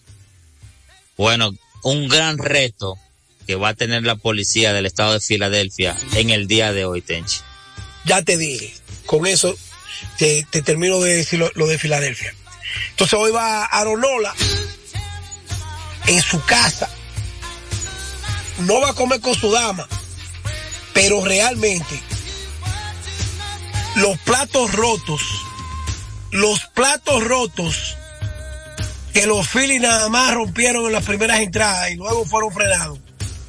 Bueno, 1.16 1.52
un 1.84 2.08
gran 2.08 2.40
reto 2.40 2.98
que 3.46 3.54
va 3.54 3.70
a 3.70 3.74
tener 3.76 4.02
la 4.02 4.16
policía 4.16 4.74
del 4.74 4.88
estado 4.88 5.14
de 5.14 5.20
Filadelfia 5.20 5.96
en 6.16 6.32
el 6.32 6.48
día 6.48 6.74
de 6.74 6.86
hoy, 6.86 7.04
Tenchi. 7.04 7.38
Ya 8.06 8.24
te 8.24 8.36
dije. 8.36 8.74
Con 9.06 9.28
eso 9.28 9.56
te, 10.18 10.46
te 10.50 10.64
termino 10.64 11.00
de 11.00 11.18
decir 11.18 11.38
lo, 11.38 11.52
lo 11.54 11.68
de 11.68 11.78
Filadelfia. 11.78 12.34
Entonces 12.90 13.14
hoy 13.14 13.32
va 13.32 13.66
Aronola 13.66 14.34
en 16.08 16.22
su 16.24 16.44
casa. 16.46 16.90
No 18.62 18.82
va 18.82 18.90
a 18.90 18.94
comer 18.96 19.22
con 19.22 19.36
su 19.36 19.52
dama. 19.52 19.88
Pero 20.94 21.24
realmente 21.24 22.02
los 23.98 24.18
platos 24.22 24.74
rotos, 24.74 25.22
los 26.32 26.60
platos 26.74 27.24
rotos 27.24 27.96
que 29.14 29.26
los 29.26 29.48
Phillies 29.48 29.82
nada 29.82 30.10
más 30.10 30.34
rompieron 30.34 30.86
en 30.86 30.92
las 30.92 31.04
primeras 31.06 31.40
entradas 31.40 31.90
y 31.92 31.96
luego 31.96 32.26
fueron 32.26 32.52
frenados, 32.54 33.00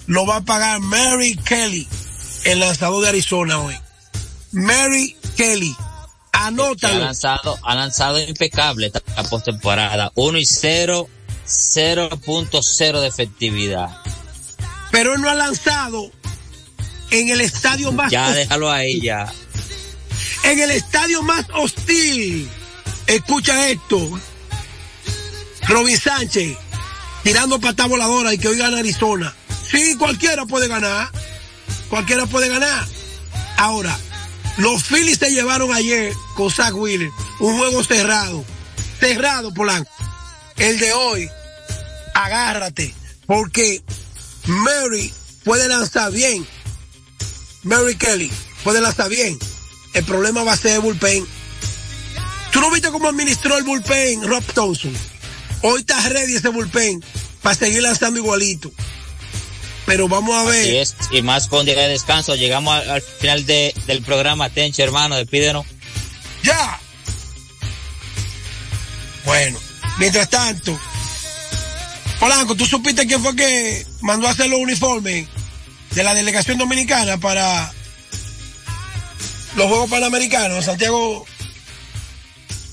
lo 0.07 0.25
va 0.27 0.37
a 0.37 0.41
pagar 0.41 0.81
Mary 0.81 1.37
Kelly, 1.37 1.87
el 2.45 2.61
lanzador 2.61 3.03
de 3.03 3.09
Arizona 3.11 3.59
hoy. 3.61 3.77
Mary 4.53 5.17
Kelly. 5.37 5.75
Que 5.75 6.45
ha 6.45 6.47
Anótalo. 6.47 7.01
lanzado, 7.01 7.59
ha 7.65 7.75
lanzado 7.75 8.21
impecable 8.21 8.87
esta 8.87 9.01
postemporada. 9.29 10.13
1 10.15 10.39
y 10.39 10.47
0, 10.47 11.09
0.0 11.47 13.01
de 13.01 13.07
efectividad. 13.09 13.89
Pero 14.93 15.15
él 15.15 15.21
no 15.21 15.29
ha 15.29 15.35
lanzado 15.35 16.11
en 17.11 17.29
el 17.31 17.41
estadio 17.41 17.91
más 17.93 18.11
Ya 18.11 18.23
hostil. 18.29 18.37
déjalo 18.39 18.71
ahí 18.71 19.01
ya. 19.01 19.33
En 20.45 20.61
el 20.61 20.71
estadio 20.71 21.23
más 21.23 21.45
hostil. 21.55 22.49
Escucha 23.09 23.71
esto. 23.71 24.21
Robin 25.67 25.99
Sánchez 25.99 26.57
tirando 27.23 27.59
pata 27.59 27.87
voladora 27.87 28.35
y 28.35 28.39
que 28.39 28.49
hoy 28.49 28.59
gana 28.59 28.79
Arizona. 28.79 29.35
Sí, 29.71 29.97
cualquiera 29.97 30.45
puede 30.45 30.69
ganar. 30.69 31.11
Cualquiera 31.89 32.27
puede 32.27 32.49
ganar. 32.49 32.87
Ahora, 33.57 33.99
los 34.59 34.85
Phillies 34.85 35.19
se 35.19 35.31
llevaron 35.31 35.73
ayer 35.73 36.13
con 36.35 36.51
Zach 36.51 36.75
Wheeler 36.75 37.11
un 37.41 37.57
juego 37.57 37.83
cerrado. 37.83 38.45
Cerrado, 39.01 39.55
Polanco. 39.55 39.91
El 40.57 40.79
de 40.79 40.93
hoy, 40.93 41.31
agárrate. 42.15 42.95
Porque 43.27 43.83
Mary 44.47 45.13
puede 45.45 45.67
lanzar 45.67 46.13
bien. 46.13 46.47
Mary 47.63 47.97
Kelly 47.97 48.31
puede 48.65 48.83
lanzar 48.83 49.09
bien. 49.09 49.39
El 49.95 50.05
problema 50.05 50.45
va 50.45 50.53
a 50.53 50.57
ser 50.59 50.73
el 50.73 50.81
bullpen. 50.81 51.38
¿Tú 52.53 52.61
no 52.61 52.71
viste 52.71 52.91
cómo 52.91 53.09
administró 53.09 53.57
el 53.59 53.65
bullpen 53.65 54.27
Rob 54.27 54.45
Thompson? 54.55 54.93
Hoy 55.63 55.81
está 55.81 56.09
ready 56.09 56.37
ese 56.37 56.49
bullpen 56.49 57.05
para 57.43 57.55
seguir 57.55 57.83
lanzando 57.83 58.19
igualito. 58.19 58.71
Pero 59.87 60.09
vamos 60.09 60.35
a 60.37 60.45
ver. 60.45 60.67
Y, 60.67 60.77
es, 60.79 60.97
y 61.11 61.23
más 61.23 61.49
con 61.49 61.65
día 61.65 61.81
de 61.81 61.89
descanso. 61.89 62.35
Llegamos 62.35 62.75
al, 62.75 62.91
al 62.91 63.03
final 63.03 63.47
de, 63.47 63.75
del 63.87 64.03
programa. 64.03 64.51
Tenchi, 64.51 64.83
hermano, 64.83 65.17
despídenos. 65.17 65.67
¡Ya! 66.43 66.81
Bueno, 69.25 69.59
mientras 69.99 70.31
tanto, 70.31 70.79
Polanco, 72.19 72.55
¿tú 72.55 72.65
supiste 72.65 73.07
quién 73.07 73.23
fue 73.23 73.37
que 73.37 73.87
mandó 74.01 74.27
a 74.27 74.31
hacer 74.31 74.49
los 74.49 74.59
uniformes 74.59 75.29
de 75.91 76.03
la 76.03 76.15
delegación 76.15 76.59
dominicana 76.59 77.19
para 77.19 77.73
los 79.57 79.67
Juegos 79.67 79.91
Panamericanos, 79.91 80.65
Santiago 80.65 81.27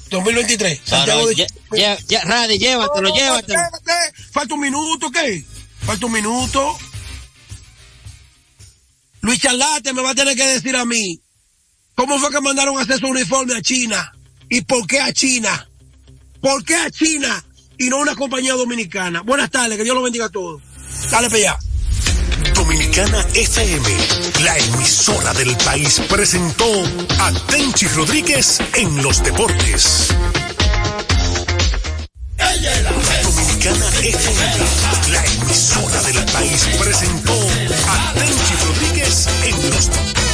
2023. 0.09 0.81
Santiago 0.85 1.27
de- 1.27 1.35
lle- 1.35 1.47
lle- 2.07 2.23
Radi, 2.23 2.57
llévatelo, 2.57 3.09
No, 3.09 3.15
llévatelo. 3.15 3.59
Falta 4.31 4.53
un 4.53 4.59
minuto, 4.61 5.11
¿qué? 5.11 5.43
Falta 5.85 6.05
un 6.05 6.11
minuto. 6.11 6.77
Luis 9.21 9.39
Charlate 9.39 9.93
me 9.93 10.01
va 10.01 10.11
a 10.11 10.15
tener 10.15 10.35
que 10.35 10.45
decir 10.45 10.75
a 10.75 10.85
mí 10.85 11.19
cómo 11.95 12.19
fue 12.19 12.29
que 12.29 12.41
mandaron 12.41 12.77
a 12.77 12.81
hacer 12.83 12.99
su 12.99 13.07
uniforme 13.07 13.55
a 13.55 13.61
China 13.61 14.11
y 14.49 14.61
por 14.61 14.85
qué 14.85 14.99
a 14.99 15.11
China. 15.11 15.67
¿Por 16.41 16.63
qué 16.63 16.75
a 16.75 16.91
China 16.91 17.43
y 17.79 17.89
no 17.89 17.97
a 17.97 18.01
una 18.01 18.15
compañía 18.15 18.53
dominicana? 18.53 19.21
Buenas 19.21 19.49
tardes, 19.49 19.77
que 19.77 19.83
Dios 19.83 19.95
lo 19.95 20.03
bendiga 20.03 20.25
a 20.25 20.29
todos. 20.29 20.61
Dale 21.09 21.27
para 21.27 21.37
allá. 21.39 21.59
Dominicana 22.67 23.23
FM, 23.35 23.87
la 24.43 24.57
emisora 24.57 25.33
del 25.33 25.55
país, 25.57 26.01
presentó 26.09 26.65
a 27.19 27.31
Tenchi 27.47 27.85
Rodríguez 27.89 28.59
en 28.73 29.03
los 29.03 29.23
deportes. 29.23 30.07
Dominicana 33.21 33.87
FM, 34.01 35.11
la 35.11 35.25
emisora 35.25 36.01
del 36.01 36.25
país, 36.31 36.67
presentó 36.79 37.33
a 37.87 38.13
Tenchi 38.13 38.55
Rodríguez 38.65 39.27
en 39.43 39.69
los 39.69 39.89
Las 39.89 40.24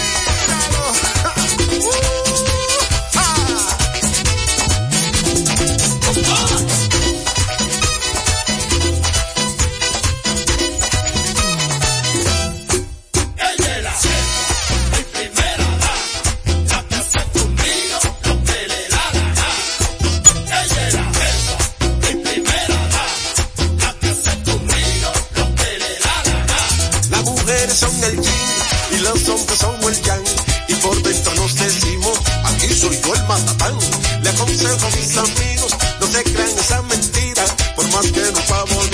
son 27.82 28.04
el 28.04 28.22
yin 28.22 28.52
y 28.92 28.98
los 28.98 29.28
hombres 29.30 29.58
son 29.60 29.84
el 29.84 30.02
yang. 30.04 30.24
Y 30.68 30.74
por 30.76 31.02
dentro 31.02 31.34
nos 31.36 31.56
decimos, 31.56 32.20
aquí 32.44 32.74
soy 32.76 33.00
yo 33.04 33.14
el 33.16 33.24
matatán. 33.24 33.76
Le 34.22 34.30
aconsejo 34.30 34.86
a 34.86 34.90
mis 34.96 35.18
amigos, 35.18 35.72
no 36.00 36.08
se 36.08 36.24
crean 36.24 36.60
esa 36.60 36.82
mentira. 36.84 37.44
Por 37.76 37.88
más 37.90 38.06
que 38.12 38.22
nos 38.22 38.44
pavoneemos, 38.44 38.91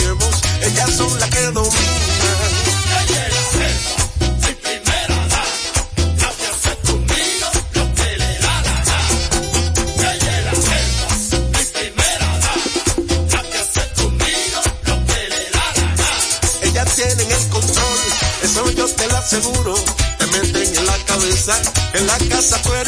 en 21.94 22.08
la 22.08 22.18
casa 22.30 22.62
tú 22.62 22.74
eres 22.74 22.87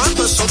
Yo 0.00 0.06
mando 0.06 0.49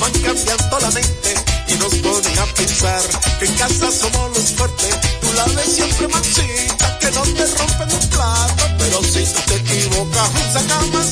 van 0.00 0.12
cambiando 0.12 0.78
la 0.80 0.90
mente 0.90 1.34
y 1.68 1.74
nos 1.74 1.94
ponen 1.96 2.38
a 2.38 2.46
pensar 2.54 3.02
que 3.38 3.44
en 3.44 3.54
casa 3.54 3.90
somos 3.92 4.36
los 4.36 4.52
fuertes. 4.52 4.96
Tú 5.20 5.32
la 5.34 5.44
ves 5.44 5.74
siempre 5.74 6.08
manchita, 6.08 6.98
que 6.98 7.10
no 7.10 7.22
te 7.22 7.46
rompen 7.46 7.92
un 7.92 8.08
plato, 8.08 8.64
pero 8.78 9.02
si 9.02 9.24
tú 9.24 9.40
te 9.46 9.56
equivocas, 9.56 10.30
saca 10.52 10.80
más 10.92 11.09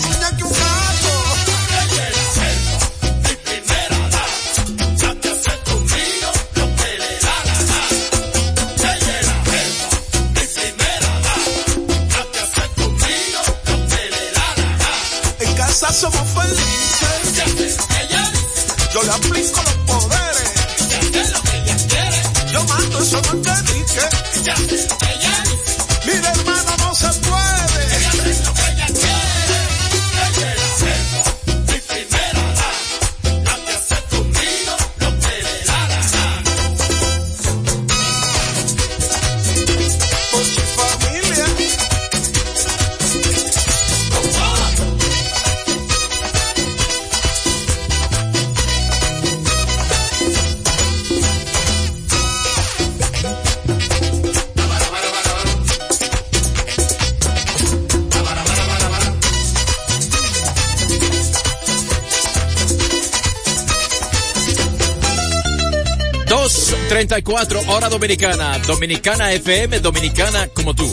34, 67.06 67.62
hora 67.68 67.88
dominicana. 67.88 68.58
Dominicana 68.66 69.32
FM, 69.32 69.78
dominicana 69.78 70.48
como 70.48 70.74
tú. 70.74 70.84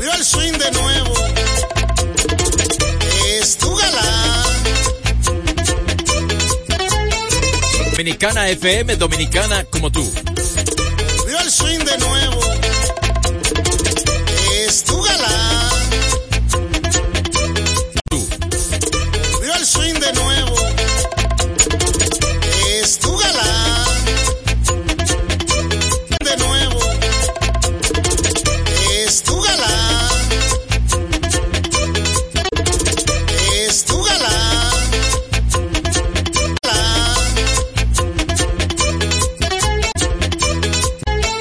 Vio 0.00 0.14
el 0.14 0.24
swing 0.24 0.52
de 0.52 0.70
nuevo. 0.70 1.12
Es 3.38 3.58
tu 3.58 3.74
galán. 3.76 4.44
Dominicana 7.90 8.48
FM, 8.48 8.96
dominicana 8.96 9.64
como 9.64 9.92
tú. 9.92 10.10
Vio 11.26 11.38
el 11.38 11.50
swing 11.50 11.80
de 11.80 11.98
nuevo. 11.98 12.40
Es 14.64 14.84
tu 14.84 15.02
galán. 15.02 15.37